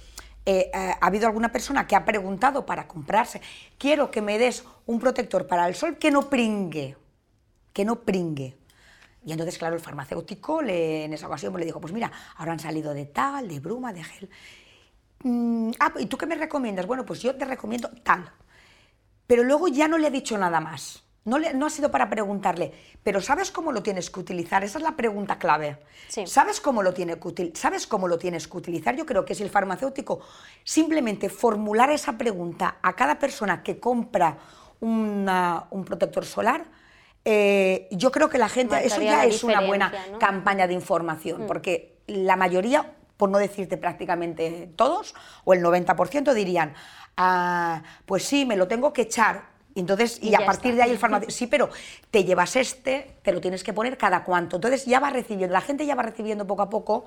[0.46, 3.40] eh, ha habido alguna persona que ha preguntado para comprarse,
[3.78, 6.96] quiero que me des un protector para el sol que no pringue,
[7.72, 8.56] que no pringue.
[9.24, 12.94] Y entonces, claro, el farmacéutico en esa ocasión le dijo, pues mira, ahora han salido
[12.94, 14.30] de tal, de bruma, de gel.
[15.22, 16.86] Mm, ah, ¿y tú qué me recomiendas?
[16.86, 18.32] Bueno, pues yo te recomiendo tal.
[19.26, 21.04] Pero luego ya no le he dicho nada más.
[21.24, 24.64] No, no, ha sido para preguntarle, pero ¿sabes cómo lo tienes que utilizar?
[24.64, 25.76] Esa es la pregunta clave.
[26.24, 28.96] ¿Sabes, cómo lo tiene que ¿Sabes cómo lo tienes que utilizar?
[28.96, 30.20] Yo creo que si el farmacéutico
[30.64, 34.38] simplemente formular esa pregunta a cada persona que compra
[34.80, 36.64] un protector solar,
[37.24, 41.46] eh, yo creo que la gente, eso ya es una buena campaña de información, mm.
[41.46, 45.14] porque la mayoría, por no decirte prácticamente todos,
[45.44, 46.74] o el 90% dirían,
[47.16, 50.98] ah, pues sí, me lo tengo que echar entonces, y, a partir de ahí el
[50.98, 51.70] farmacéutico, sí, pero
[52.10, 54.56] te llevas este, te lo tienes que poner cada cuánto.
[54.56, 57.06] Entonces ya va recibiendo, la gente ya va recibiendo poco a poco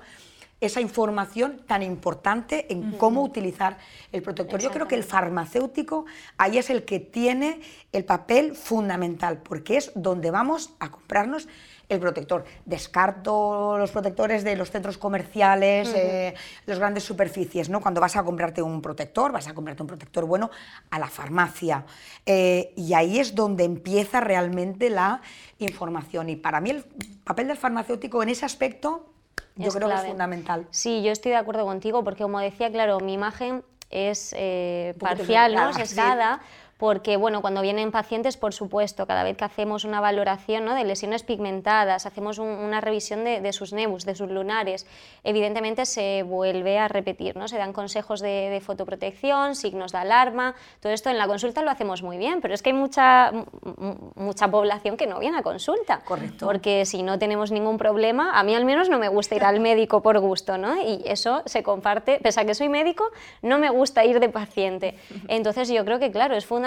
[0.60, 3.76] esa información tan importante en cómo utilizar
[4.12, 4.60] el protector.
[4.60, 6.06] Yo creo que el farmacéutico
[6.38, 7.60] ahí es el que tiene
[7.92, 11.48] el papel fundamental, porque es donde vamos a comprarnos
[11.88, 12.44] el protector.
[12.64, 16.34] Descarto los protectores de los centros comerciales, eh,
[16.66, 17.80] las grandes superficies, ¿no?
[17.80, 20.50] Cuando vas a comprarte un protector, vas a comprarte un protector bueno
[20.90, 21.84] a la farmacia.
[22.26, 25.20] Eh, y ahí es donde empieza realmente la
[25.58, 26.30] información.
[26.30, 26.84] Y para mí el
[27.24, 29.10] papel del farmacéutico en ese aspecto
[29.56, 30.66] yo creo que es fundamental.
[30.70, 35.54] Sí, yo estoy de acuerdo contigo porque como decía, claro, mi imagen es eh, parcial,
[35.54, 35.72] ¿no?
[35.72, 36.40] sesgada,
[36.78, 40.74] porque bueno, cuando vienen pacientes, por supuesto, cada vez que hacemos una valoración ¿no?
[40.74, 44.86] de lesiones pigmentadas, hacemos una revisión de, sus nebus, de sus lunares,
[45.22, 47.48] evidentemente se vuelve a repetir, ¿no?
[47.48, 52.02] se dan consejos de, fotoprotección, signos de alarma, todo esto en la consulta lo hacemos
[52.02, 53.32] muy bien, pero es que hay mucha,
[54.14, 56.00] mucha población que no viene a consulta.
[56.04, 56.46] Correcto.
[56.46, 59.60] Porque si no tenemos ningún problema, a mí al menos no me gusta ir al
[59.60, 60.80] médico por gusto, ¿no?
[60.80, 63.04] Y eso se comparte, pese a que soy médico,
[63.42, 64.98] no me gusta ir de paciente.
[65.28, 66.63] Entonces yo creo que, claro, es fundamental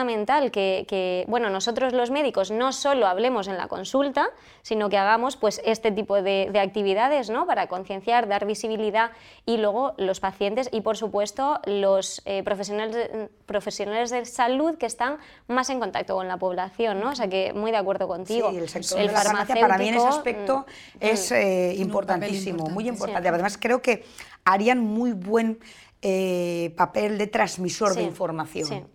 [0.52, 4.30] que, bueno, nosotros los médicos no solo hablemos en la consulta,
[4.62, 7.46] sino que hagamos pues este tipo de, actividades, ¿no?
[7.46, 9.12] Para concienciar, dar visibilidad
[9.46, 13.10] y luego los pacientes y, por supuesto, los eh, profesionales,
[13.46, 15.18] profesionales de salud que están
[15.48, 17.12] más en contacto con la población, ¿no?
[17.12, 18.52] O sea que muy de acuerdo contigo.
[18.52, 21.36] Sí, el sector de la farmacia para mí en ese aspecto mm, es mm.
[21.36, 23.30] Eh, importantísimo, muy importante.
[23.30, 24.04] Además creo que
[24.44, 25.60] harían muy buen
[26.02, 28.88] eh, papel de transmisor de información.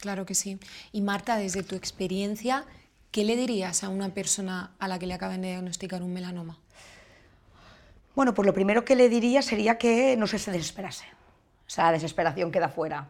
[0.00, 0.58] Claro que sí.
[0.92, 2.64] Y Marta, desde tu experiencia,
[3.10, 6.58] ¿qué le dirías a una persona a la que le acaban de diagnosticar un melanoma?
[8.14, 11.06] Bueno, pues lo primero que le diría sería que no se desesperase.
[11.66, 13.08] O sea, la desesperación queda fuera.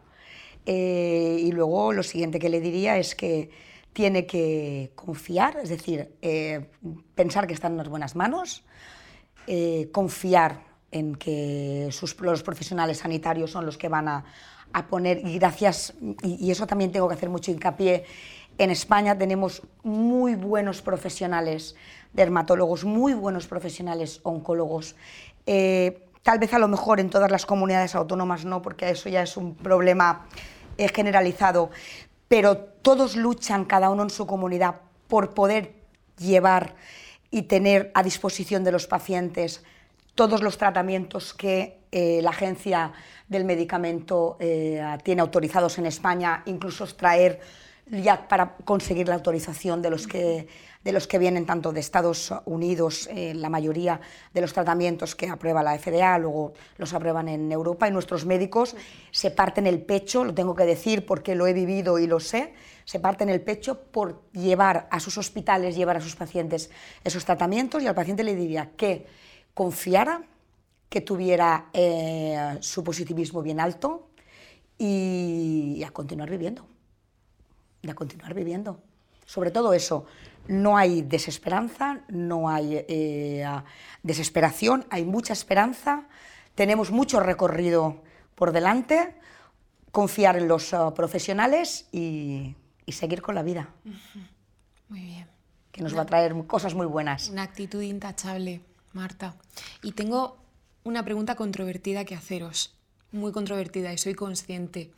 [0.65, 3.49] Eh, y luego lo siguiente que le diría es que
[3.93, 6.69] tiene que confiar, es decir, eh,
[7.15, 8.63] pensar que está en unas buenas manos,
[9.47, 14.25] eh, confiar en que sus, los profesionales sanitarios son los que van a,
[14.73, 15.93] a poner, y gracias,
[16.23, 18.05] y, eso también tengo que hacer mucho hincapié,
[18.57, 21.75] en España tenemos muy buenos profesionales
[22.13, 24.95] dermatólogos, muy buenos profesionales oncólogos.
[25.45, 29.23] Eh, tal vez a lo mejor en todas las comunidades autónomas no, porque eso ya
[29.23, 30.27] es un problema
[30.93, 31.69] generalizado,
[32.27, 34.75] pero todos luchan, cada uno en su comunidad,
[35.07, 35.73] por poder
[36.17, 36.75] llevar
[37.31, 39.63] y tener a disposición de los pacientes
[40.15, 42.91] todos los tratamientos que eh, la agencia
[43.27, 47.39] del medicamento eh, tiene autorizados en España, incluso extraer
[47.91, 50.47] ya para conseguir la autorización de los que,
[50.83, 53.99] de los que vienen tanto de Estados Unidos, eh, la mayoría
[54.33, 58.75] de los tratamientos que aprueba la FDA, luego los aprueban en Europa y nuestros médicos
[59.11, 62.53] se parten el pecho, lo tengo que decir porque lo he vivido y lo sé,
[62.85, 66.69] se parten el pecho por llevar a sus hospitales, llevar a sus pacientes
[67.03, 69.05] esos tratamientos y al paciente le diría que
[69.59, 70.23] confiara,
[70.87, 74.07] que tuviera eh, su positivismo bien alto
[74.77, 76.65] y a continuar viviendo
[77.81, 78.81] de continuar viviendo.
[79.25, 80.05] Sobre todo eso,
[80.47, 83.45] no hay desesperanza, no hay eh,
[84.01, 86.07] desesperación, hay mucha esperanza,
[86.55, 88.01] tenemos mucho recorrido
[88.35, 89.15] por delante,
[89.91, 92.55] confiar en los uh, profesionales y,
[92.87, 93.69] seguir con la vida.
[94.87, 95.27] Muy bien.
[95.71, 97.29] Que nos va a traer cosas muy buenas.
[97.29, 98.61] Una actitud intachable,
[98.93, 99.35] Marta.
[99.83, 100.37] Y tengo
[100.83, 102.75] una pregunta controvertida que haceros,
[103.11, 104.91] muy controvertida y soy consciente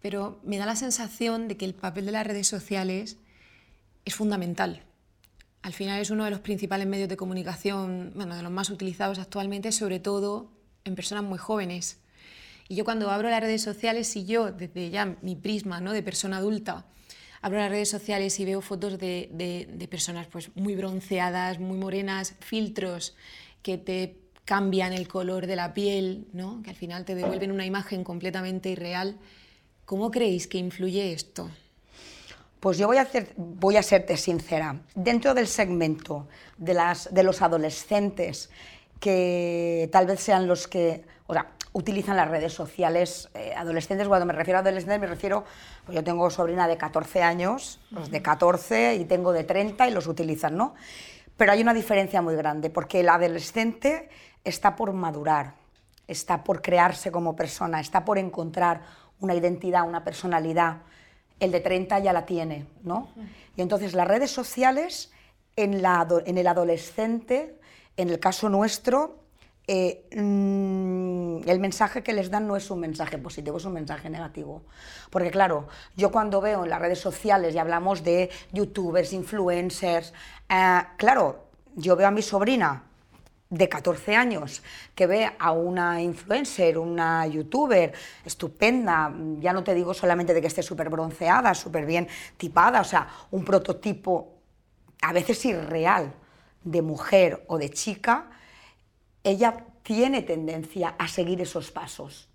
[0.00, 3.16] pero me da la sensación de que el papel de las redes sociales
[4.04, 4.82] es fundamental.
[5.62, 9.18] Al final es uno de los principales medios de comunicación, bueno, de los más utilizados
[9.18, 10.50] actualmente, sobre todo
[10.84, 11.98] en personas muy jóvenes.
[12.68, 15.92] Y yo cuando abro las redes sociales, si yo, desde ya mi prisma ¿no?
[15.92, 16.86] de persona adulta,
[17.40, 22.34] abro las redes sociales y veo fotos de, de, personas pues, muy bronceadas, muy morenas,
[22.40, 23.16] filtros
[23.62, 26.62] que te cambian el color de la piel, ¿no?
[26.62, 29.18] que al final te devuelven una imagen completamente irreal,
[29.88, 31.48] ¿Cómo creéis que influye esto?
[32.60, 34.82] Pues yo voy a, hacer, voy a serte sincera.
[34.94, 36.28] Dentro del segmento
[36.58, 38.50] de, las, de los adolescentes
[39.00, 44.26] que tal vez sean los que o sea, utilizan las redes sociales, eh, adolescentes, cuando
[44.26, 45.44] me refiero a adolescentes me refiero,
[45.86, 49.92] pues yo tengo sobrina de 14 años, los de 14 y tengo de 30 y
[49.92, 50.74] los utilizan, ¿no?
[51.36, 54.08] Pero hay una diferencia muy grande, porque el adolescente
[54.42, 55.54] está por madurar,
[56.08, 58.82] está por crearse como persona, está por encontrar
[59.20, 60.78] una identidad, una personalidad.
[61.38, 63.08] El de 30 ya la tiene, ¿no?
[63.56, 65.12] Y entonces las redes sociales
[65.54, 67.56] en, la, en el adolescente,
[67.96, 69.27] en el caso nuestro,
[69.70, 74.08] eh, mm, el mensaje que les dan no es un mensaje positivo, es un mensaje
[74.08, 74.62] negativo.
[75.10, 80.14] Porque claro, yo cuando veo en las redes sociales y hablamos de youtubers, influencers,
[80.48, 81.44] eh, claro,
[81.76, 82.84] yo veo a mi sobrina
[83.50, 84.62] de 14 años
[84.94, 87.92] que ve a una influencer, una youtuber
[88.24, 92.08] estupenda, ya no te digo solamente de que esté súper bronceada, súper bien
[92.38, 94.32] tipada, o sea, un prototipo
[95.02, 96.14] a veces irreal
[96.64, 98.30] de mujer o de chica,
[99.30, 102.28] ella tiene tendencia a seguir esos pasos.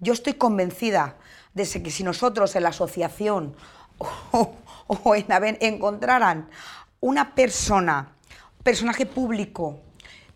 [0.00, 1.16] Yo estoy convencida
[1.54, 3.54] de que si nosotros en la asociación
[4.32, 6.48] o, en AVEN encontraran
[7.00, 8.12] una persona,
[8.62, 9.80] personaje público,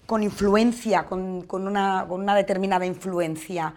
[0.07, 3.75] con influencia, con, una, determinada influencia,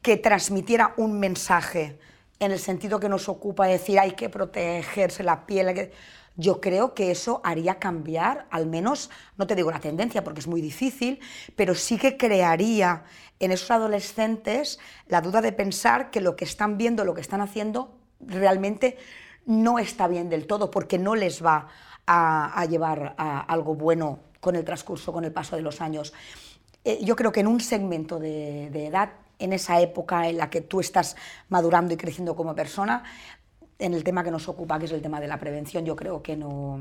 [0.00, 1.98] que transmitiera un mensaje
[2.38, 5.90] en el sentido que nos ocupa decir hay que protegerse la piel.
[6.36, 10.46] Yo creo que eso haría cambiar, al menos, no te digo la tendencia porque es
[10.46, 11.20] muy difícil,
[11.56, 13.04] pero sí que crearía
[13.40, 14.78] en esos adolescentes
[15.08, 18.98] la duda de pensar que lo que están viendo, lo que están haciendo, realmente
[19.46, 21.68] no está bien del todo, porque no les va
[22.06, 26.12] a, llevar a algo bueno con el transcurso, con el paso de los años.
[26.84, 30.60] Eh, yo creo que en un segmento de, edad, en esa época en la que
[30.60, 31.16] tú estás
[31.48, 33.02] madurando y creciendo como persona,
[33.78, 36.22] en el tema que nos ocupa, que es el tema de la prevención, yo creo
[36.22, 36.80] que no,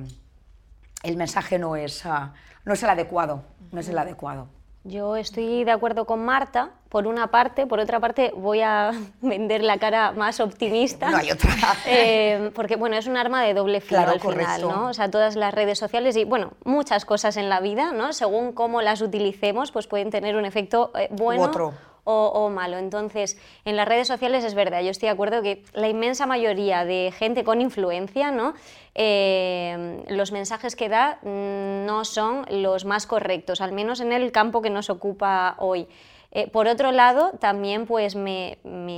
[1.04, 2.34] el mensaje no es, ah,
[2.64, 4.48] no es el adecuado, no es el adecuado.
[4.88, 8.92] Yo estoy de acuerdo con Marta, por una parte, por otra parte voy a
[9.22, 11.10] vender la cara más optimista.
[11.10, 11.52] No hay otra.
[11.88, 14.90] Eh, porque bueno, es un arma de doble filo al final, ¿no?
[14.90, 18.14] O sea, todas las redes sociales y bueno, muchas cosas en la vida, ¿no?
[18.14, 21.44] Según cómo las utilicemos, pues pueden tener un efecto eh, bueno.
[21.44, 21.74] otro
[22.06, 22.78] o, malo.
[22.78, 26.86] Entonces, en las redes sociales es verdad, yo estoy de acuerdo que la inmensa mayoría
[26.86, 28.54] de gente con influencia, ¿no?
[28.94, 34.32] Eh, los mensajes que da mm, no son los más correctos, al menos en el
[34.32, 35.88] campo que nos ocupa hoy.
[36.36, 38.58] Eh, por otro lado, también pues me,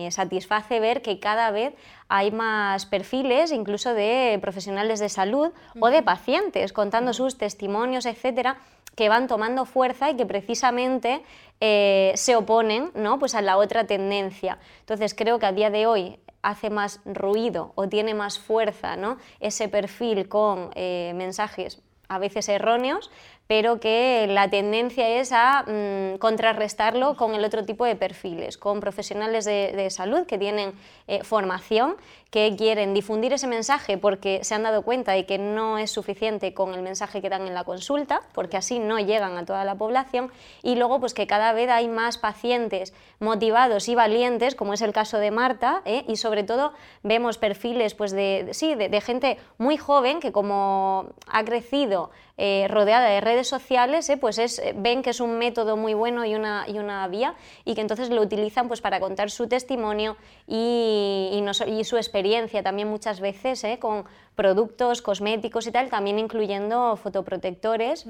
[0.10, 1.76] satisface ver que cada vez
[2.08, 8.58] hay más perfiles, incluso de profesionales de salud o de pacientes, contando sus testimonios, etcétera,
[8.98, 11.24] que van tomando fuerza y que precisamente
[11.62, 13.20] eh, se oponen ¿no?
[13.20, 14.58] pues a la otra tendencia.
[14.80, 19.18] Entonces creo que a día de hoy hace más ruido o tiene más fuerza ¿no?
[19.39, 21.80] ese perfil con eh, mensajes
[22.10, 23.12] a veces erróneos,
[23.48, 28.80] pero que la tendencia es a mm, contrarrestarlo con el otro tipo de perfiles, con
[28.80, 30.74] profesionales de, salud que tienen
[31.08, 31.98] eh, formación,
[32.32, 36.53] que quieren difundir ese mensaje porque se han dado cuenta de que no es suficiente
[36.53, 39.75] con el mensaje que dan en la consulta, porque así no llegan a toda la
[39.75, 40.32] población,
[40.63, 44.93] y luego pues que cada vez hay más pacientes motivados y valientes, como es el
[44.93, 46.03] caso de Marta, ¿eh?
[46.07, 46.73] y sobre todo
[47.03, 53.09] vemos perfiles pues de, sí, de gente muy joven que como ha crecido eh, rodeada
[53.09, 56.36] de redes sociales, eh, pues es, eh, ven que es un método muy bueno y
[56.36, 57.34] una, y una vía
[57.65, 62.16] y que entonces lo utilizan pues, para contar su testimonio y, y, su experiencia
[62.63, 64.05] también muchas veces con
[64.36, 68.05] productos cosméticos y tal, también incluyendo fotoprotectores.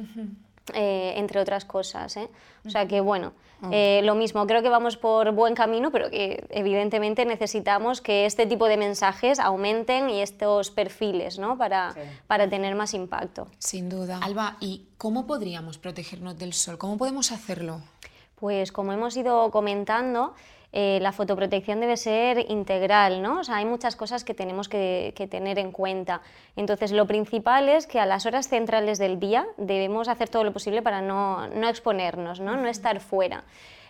[0.74, 2.18] Eh, entre otras cosas.
[2.18, 2.30] ¿eh?
[2.66, 3.32] O sea que bueno,
[3.62, 3.70] ah.
[3.72, 8.46] eh, lo mismo, creo que vamos por buen camino, pero que evidentemente necesitamos que este
[8.46, 11.58] tipo de mensajes aumenten y estos perfiles ¿no?
[11.58, 11.96] para,
[12.28, 13.48] para tener más impacto.
[13.60, 14.20] Sin duda.
[14.22, 16.78] Alba, ¿y cómo podríamos protegernos del sol?
[16.78, 17.80] ¿Cómo podemos hacerlo?
[18.36, 20.36] Pues como hemos ido comentando,
[20.74, 23.40] eh, la fotoprotección debe ser integral, ¿no?
[23.40, 26.22] O sea, hay muchas cosas que tenemos que, tener en cuenta.
[26.56, 30.52] Entonces, lo principal es que a las horas centrales del día debemos hacer todo lo
[30.52, 32.58] posible para no, exponernos, ¿no?
[32.58, 33.44] no estar fuera.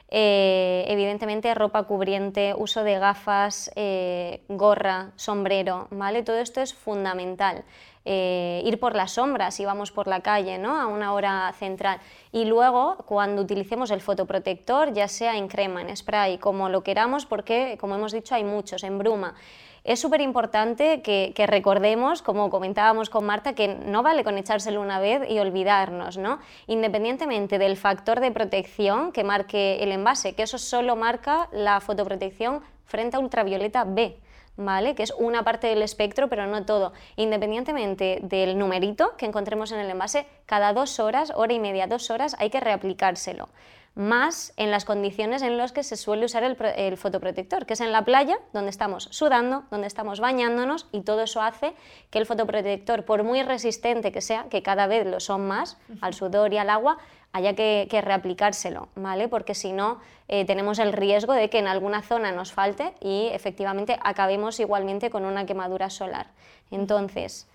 [0.10, 6.24] Eh, evidentemente ropa cubriente, uso de gafas, eh, gorra, sombrero, ¿vale?
[6.24, 7.66] Todo esto es fundamental.
[8.10, 10.80] Eh, ir por las sombras si vamos por la calle ¿no?
[10.80, 12.00] a una hora central.
[12.32, 17.26] Y luego, cuando utilicemos el fotoprotector, ya sea en crema, en spray, como lo queramos,
[17.26, 19.36] porque, como hemos dicho, hay muchos, en bruma.
[19.84, 25.02] Es súper importante que, recordemos, como comentábamos con Marta, que no vale con echárselo una
[25.02, 26.40] vez y olvidarnos, ¿no?
[26.68, 32.62] Independientemente del factor de protección que marque el envase, que eso solo marca la fotoprotección
[32.86, 34.18] frente a ultravioleta B.
[34.58, 34.96] ¿vale?
[34.96, 36.94] que es una parte del espectro, pero no todo.
[37.16, 42.10] Independientemente del numerito que encontremos en el envase, cada dos horas, hora y media, dos
[42.10, 43.50] horas, hay que reaplicárselo.
[43.96, 47.92] Más en las condiciones en las que se suele usar el, fotoprotector, que es en
[47.92, 51.74] la playa, donde estamos sudando, donde estamos bañándonos, y todo eso hace
[52.12, 56.14] que el fotoprotector, por muy resistente que sea, que cada vez lo son más al
[56.14, 57.00] sudor y al agua,
[57.34, 59.28] haya que, reaplicárselo, ¿vale?
[59.28, 63.28] Porque si no, eh, tenemos el riesgo de que en alguna zona nos falte y
[63.32, 66.28] efectivamente acabemos igualmente con una quemadura solar.
[66.72, 67.48] Entonces,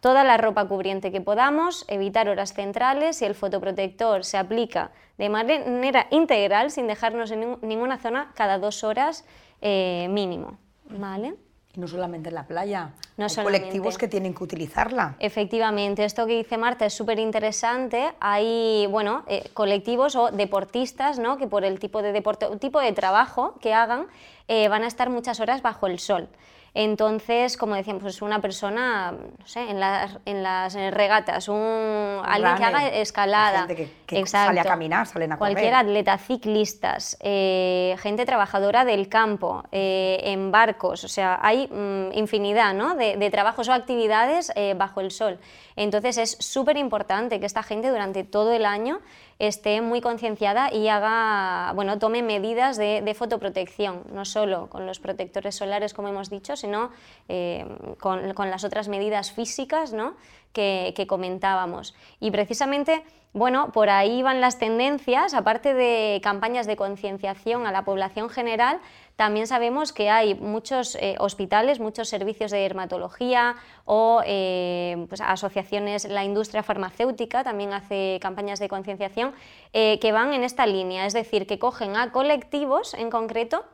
[0.00, 5.28] toda la ropa cubriente que podamos, evitar horas centrales y el fotoprotector se aplica de
[5.28, 9.24] manera integral sin dejarnos en ninguna zona cada dos horas
[9.60, 11.34] eh, mínimo, ¿vale?
[11.78, 15.14] No solamente en la playa, no hay colectivos que tienen que utilizarla.
[15.20, 18.12] Efectivamente, esto que dice Marta es súper interesante.
[18.20, 21.38] Hay bueno, eh, colectivos o deportistas ¿no?
[21.38, 24.08] que por el tipo de, deporte, tipo de trabajo que hagan
[24.48, 26.28] eh, van a estar muchas horas bajo el sol.
[26.74, 32.56] Entonces, como decíamos, pues una persona, no sé, en las, en las regatas, un, alguien
[32.56, 33.66] que haga escalada.
[34.08, 40.20] Que, sale a caminar, salen a Cualquier atleta, ciclistas, eh, gente trabajadora del campo, eh,
[40.24, 42.94] en barcos, o sea, hay mm, infinidad ¿no?
[42.94, 45.38] de, trabajos o actividades eh, bajo el sol.
[45.76, 49.00] Entonces, es súper importante que esta gente durante todo el año
[49.38, 55.54] esté muy concienciada y haga, bueno, tome medidas de, fotoprotección, no solo con los protectores
[55.54, 56.90] solares, como hemos dicho, sino
[57.28, 57.66] eh,
[58.00, 60.16] con, las otras medidas físicas ¿no?
[60.54, 61.94] que, que comentábamos.
[62.20, 67.84] Y precisamente bueno, por ahí van las tendencias, aparte de campañas de concienciación a la
[67.84, 68.80] población general,
[69.16, 76.08] también sabemos que hay muchos eh, hospitales, muchos servicios de dermatología o eh, pues, asociaciones,
[76.08, 79.34] la industria farmacéutica también hace campañas de concienciación
[79.72, 83.64] eh, que van en esta línea, es decir, que cogen a colectivos en concreto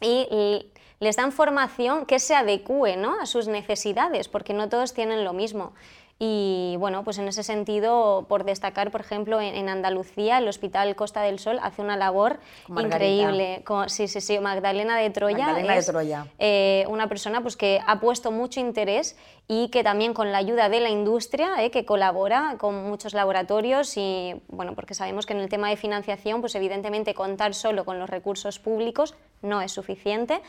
[0.00, 0.70] y
[1.00, 3.20] les dan formación que se adecue ¿no?
[3.20, 5.74] a sus necesidades, porque no todos tienen lo mismo.
[6.18, 11.20] Y bueno, pues en ese sentido, por destacar, por ejemplo, en, Andalucía, el Hospital Costa
[11.20, 13.62] del Sol hace una labor increíble.
[13.88, 16.26] sí, sí, sí, Magdalena de Troya Magdalena es de Troya.
[16.38, 20.70] Eh, una persona pues, que ha puesto mucho interés y que también con la ayuda
[20.70, 25.40] de la industria, eh, que colabora con muchos laboratorios y, bueno, porque sabemos que en
[25.40, 30.40] el tema de financiación, pues evidentemente contar solo con los recursos públicos no es suficiente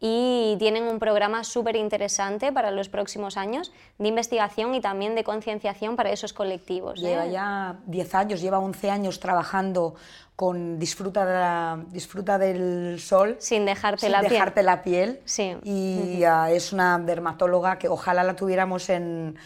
[0.00, 5.24] y tienen un programa súper interesante para los próximos años de investigación y también de
[5.24, 7.00] concienciación para esos colectivos.
[7.00, 7.32] Lleva ¿eh?
[7.32, 9.96] ya 10 años, lleva 11 años trabajando
[10.36, 13.36] con disfruta, disfruta del sol.
[13.40, 14.66] Sin dejarte sin la dejarte piel.
[14.66, 15.20] la piel.
[15.24, 15.56] Sí.
[15.64, 19.36] Y es una dermatóloga que ojalá la tuviéramos en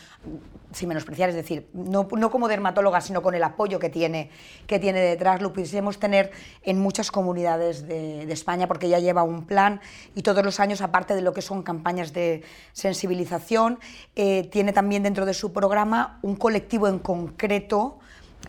[0.73, 4.31] sin menospreciar, es decir, no, no, como dermatóloga, sino con el apoyo que tiene,
[4.67, 6.31] que tiene detrás, lo pudiésemos tener
[6.63, 9.81] en muchas comunidades de, de, España, porque ella lleva un plan
[10.15, 12.43] y todos los años, aparte de lo que son campañas de
[12.73, 13.79] sensibilización,
[14.17, 17.99] eh, tiene también dentro de su programa un colectivo en concreto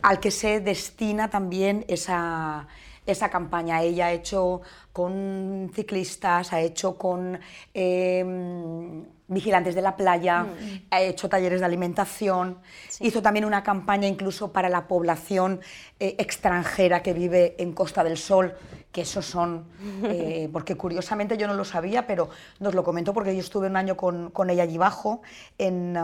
[0.02, 2.68] al que se destina también esa,
[3.06, 3.82] esa campaña.
[3.82, 4.62] Ella ha hecho
[4.94, 7.40] con ciclistas, ha hecho con
[7.74, 10.82] em, vigilantes de la playa, mm.
[10.92, 12.58] ha hecho talleres de alimentación,
[13.00, 15.62] hizo también una campaña incluso para la población
[16.00, 18.54] eh, extranjera que vive en Costa del Sol,
[18.92, 19.66] que esos son,
[20.04, 22.30] eh, porque curiosamente yo no lo sabía, pero
[22.60, 25.22] nos lo comentó porque yo estuve un año con, con ella allí abajo
[25.58, 25.98] en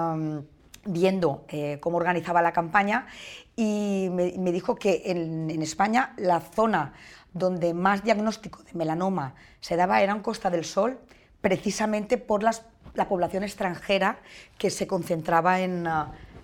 [0.87, 3.07] viendo eh, cómo organizaba la campaña
[3.55, 6.93] y me, dijo que en, España la zona
[7.33, 10.99] donde más diagnóstico de melanoma se daba era en Costa del Sol,
[11.41, 12.63] precisamente por las,
[12.93, 14.19] la población extranjera
[14.57, 15.87] que se concentraba en,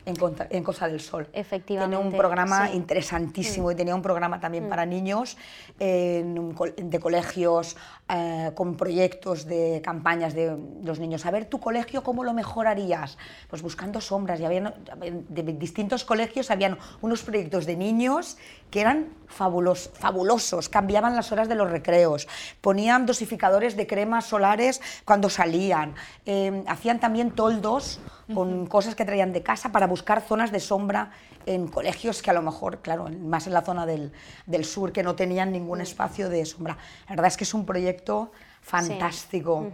[0.05, 1.27] en, Cosa del Sol.
[1.33, 1.95] Efectivamente.
[1.95, 3.77] Tiene un programa interesantísimo y mm.
[3.77, 4.69] tenía un programa también mm.
[4.69, 5.37] para niños
[5.79, 7.75] de colegios
[8.09, 11.25] eh, con proyectos de campañas de los niños.
[11.25, 13.17] A ver, tu colegio, ¿cómo lo mejorarías?
[13.49, 14.39] Pues buscando sombras.
[14.39, 14.73] Y había,
[15.29, 18.37] de distintos colegios habían unos proyectos de niños
[18.69, 22.27] que eran fabulos, fabulosos, cambiaban las horas de los recreos,
[22.61, 25.95] ponían dosificadores de cremas solares cuando salían,
[26.25, 27.99] eh, hacían también toldos
[28.33, 31.11] con cosas que traían de casa para buscar zonas de sombra
[31.45, 34.11] en colegios que a lo mejor, claro, más en la zona del,
[34.45, 36.77] del sur, que no tenían ningún espacio de sombra.
[37.07, 38.31] La verdad es que es un proyecto
[38.63, 39.67] fantástico.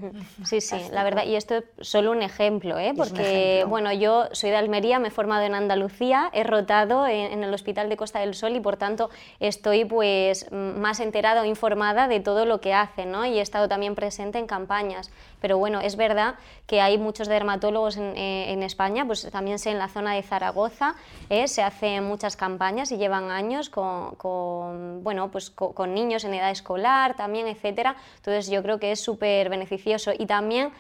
[0.44, 2.94] Sí, sí, la verdad, y esto es solo un ejemplo, ¿eh?
[2.98, 7.54] porque bueno, yo soy de Almería, me he formado en Andalucía, he rotado en, el
[7.54, 12.20] Hospital de Costa del Sol y por tanto estoy pues más enterada o informada de
[12.20, 13.26] todo lo que hacen, ¿no?
[13.26, 15.12] y he estado también presente en campañas.
[15.42, 16.36] Pero bueno, es verdad
[16.68, 20.96] que hay muchos dermatólogos en, eh, España, pues también sé en la zona de Zaragoza,
[21.30, 21.48] ¿eh?
[21.48, 27.16] se hacen muchas campañas y llevan años con, bueno, pues con, niños en edad escolar
[27.16, 27.96] también, etcétera.
[28.18, 30.72] Entonces yo creo que es súper beneficioso y también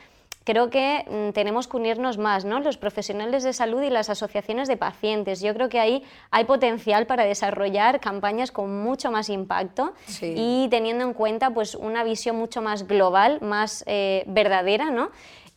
[0.43, 2.59] creo que mm, tenemos que unirnos más, ¿no?
[2.59, 5.41] Los profesionales de salud y las asociaciones de pacientes.
[5.41, 11.03] Yo creo que ahí hay potencial para desarrollar campañas con mucho más impacto y teniendo
[11.05, 15.09] en cuenta pues, una visión mucho más global, más eh, verdadera, ¿no?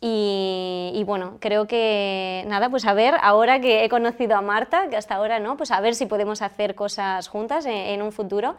[0.05, 4.97] Y, bueno, creo que nada, pues a ver, ahora que he conocido a Marta, que
[4.97, 8.57] hasta ahora no, pues a ver si podemos hacer cosas juntas en, un futuro,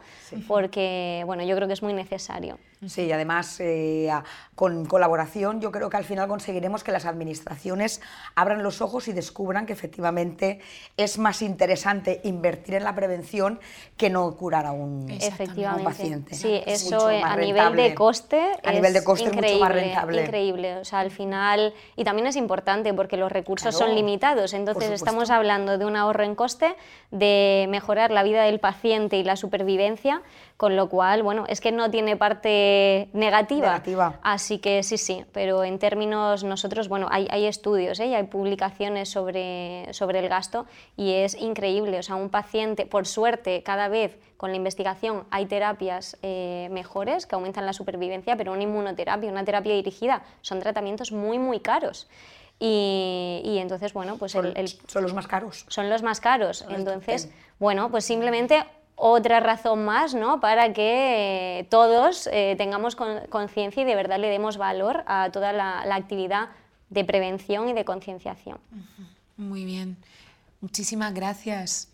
[0.48, 2.58] porque bueno, yo creo que es muy necesario.
[2.88, 4.10] Sí, y además eh,
[4.54, 8.00] con colaboración yo creo que al final conseguiremos que las administraciones
[8.34, 10.60] abran los ojos y descubran que efectivamente
[10.96, 13.60] es más interesante invertir en la prevención
[13.96, 15.06] que no curar a un,
[15.84, 16.34] paciente.
[16.34, 20.22] Sí, eso a nivel de coste a nivel de coste increíble, mucho más rentable.
[20.22, 24.90] Increíble, o sea, al final y también es importante porque los recursos son limitados, entonces
[24.90, 26.74] estamos hablando de un ahorro en coste,
[27.10, 30.22] de mejorar la vida del paciente y la supervivencia
[30.56, 32.48] con lo cual, bueno, es que no tiene parte
[33.12, 33.68] negativa.
[33.68, 34.18] negativa.
[34.22, 38.06] Así que sí, sí, pero en términos nosotros, bueno, hay, hay estudios ¿eh?
[38.06, 43.06] y hay publicaciones sobre, sobre el gasto y es increíble, o sea, un paciente, por
[43.06, 48.52] suerte, cada vez con la investigación hay terapias eh, mejores que aumentan la supervivencia, pero
[48.52, 52.08] una inmunoterapia, una terapia dirigida, son tratamientos muy, muy caros.
[52.60, 54.54] Y, y, entonces, bueno, pues son,
[54.86, 55.66] son los más caros.
[55.68, 56.64] Son los más caros.
[56.68, 57.28] entonces,
[57.58, 58.64] bueno, pues simplemente
[58.96, 60.40] otra razón más ¿no?
[60.40, 65.52] para que eh, todos eh, tengamos conciencia y de verdad le demos valor a toda
[65.52, 66.50] la, actividad
[66.90, 68.58] de prevención y de concienciación.
[69.36, 69.96] Muy bien,
[70.60, 71.88] muchísimas gracias.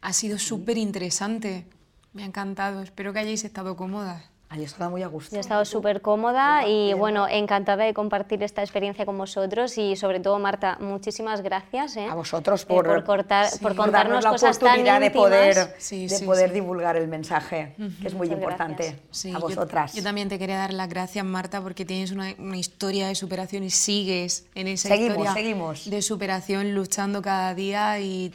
[0.00, 1.66] Ha sido súper interesante,
[2.12, 4.33] me ha encantado, espero que hayáis estado cómodas.
[4.54, 5.34] Yo he estado muy a gusto.
[5.34, 10.20] he estado súper cómoda y bueno, encantada de compartir esta experiencia con vosotros y sobre
[10.20, 11.96] todo Marta, muchísimas gracias.
[11.96, 12.06] ¿eh?
[12.06, 16.22] A vosotros eh, por, por, cortar, por contarnos la cosas oportunidad tan de poder, de
[16.24, 19.00] poder divulgar el mensaje, que es muy importante.
[19.34, 19.92] A vosotras.
[19.94, 23.64] Yo, también te quería dar las gracias, Marta, porque tienes una, una historia de superación
[23.64, 25.90] y sigues en esa seguimos, historia seguimos.
[25.90, 28.32] de superación, luchando cada día y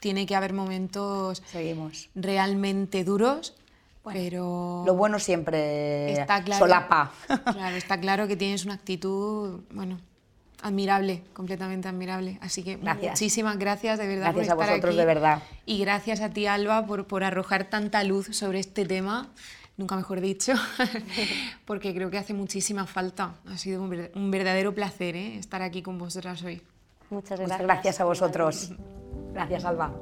[0.00, 2.08] tiene que haber momentos seguimos.
[2.14, 3.54] realmente duros
[4.12, 7.12] pero lo bueno siempre está claro, solapa.
[7.26, 9.98] Claro, está claro que tienes una actitud, bueno,
[10.62, 12.38] admirable, completamente admirable.
[12.40, 15.42] Así que muchísimas gracias de verdad gracias por estar a vosotros de verdad.
[15.64, 19.28] Y gracias a ti Alba por, por arrojar tanta luz sobre este tema.
[19.76, 20.54] Nunca mejor dicho,
[21.66, 23.34] porque creo que hace muchísima falta.
[23.46, 25.36] Ha sido un verdadero placer ¿eh?
[25.36, 26.62] estar aquí con vosotras hoy.
[27.10, 27.60] Muchas gracias.
[27.60, 28.72] Muchas gracias a vosotros.
[29.34, 29.92] Gracias, Alba.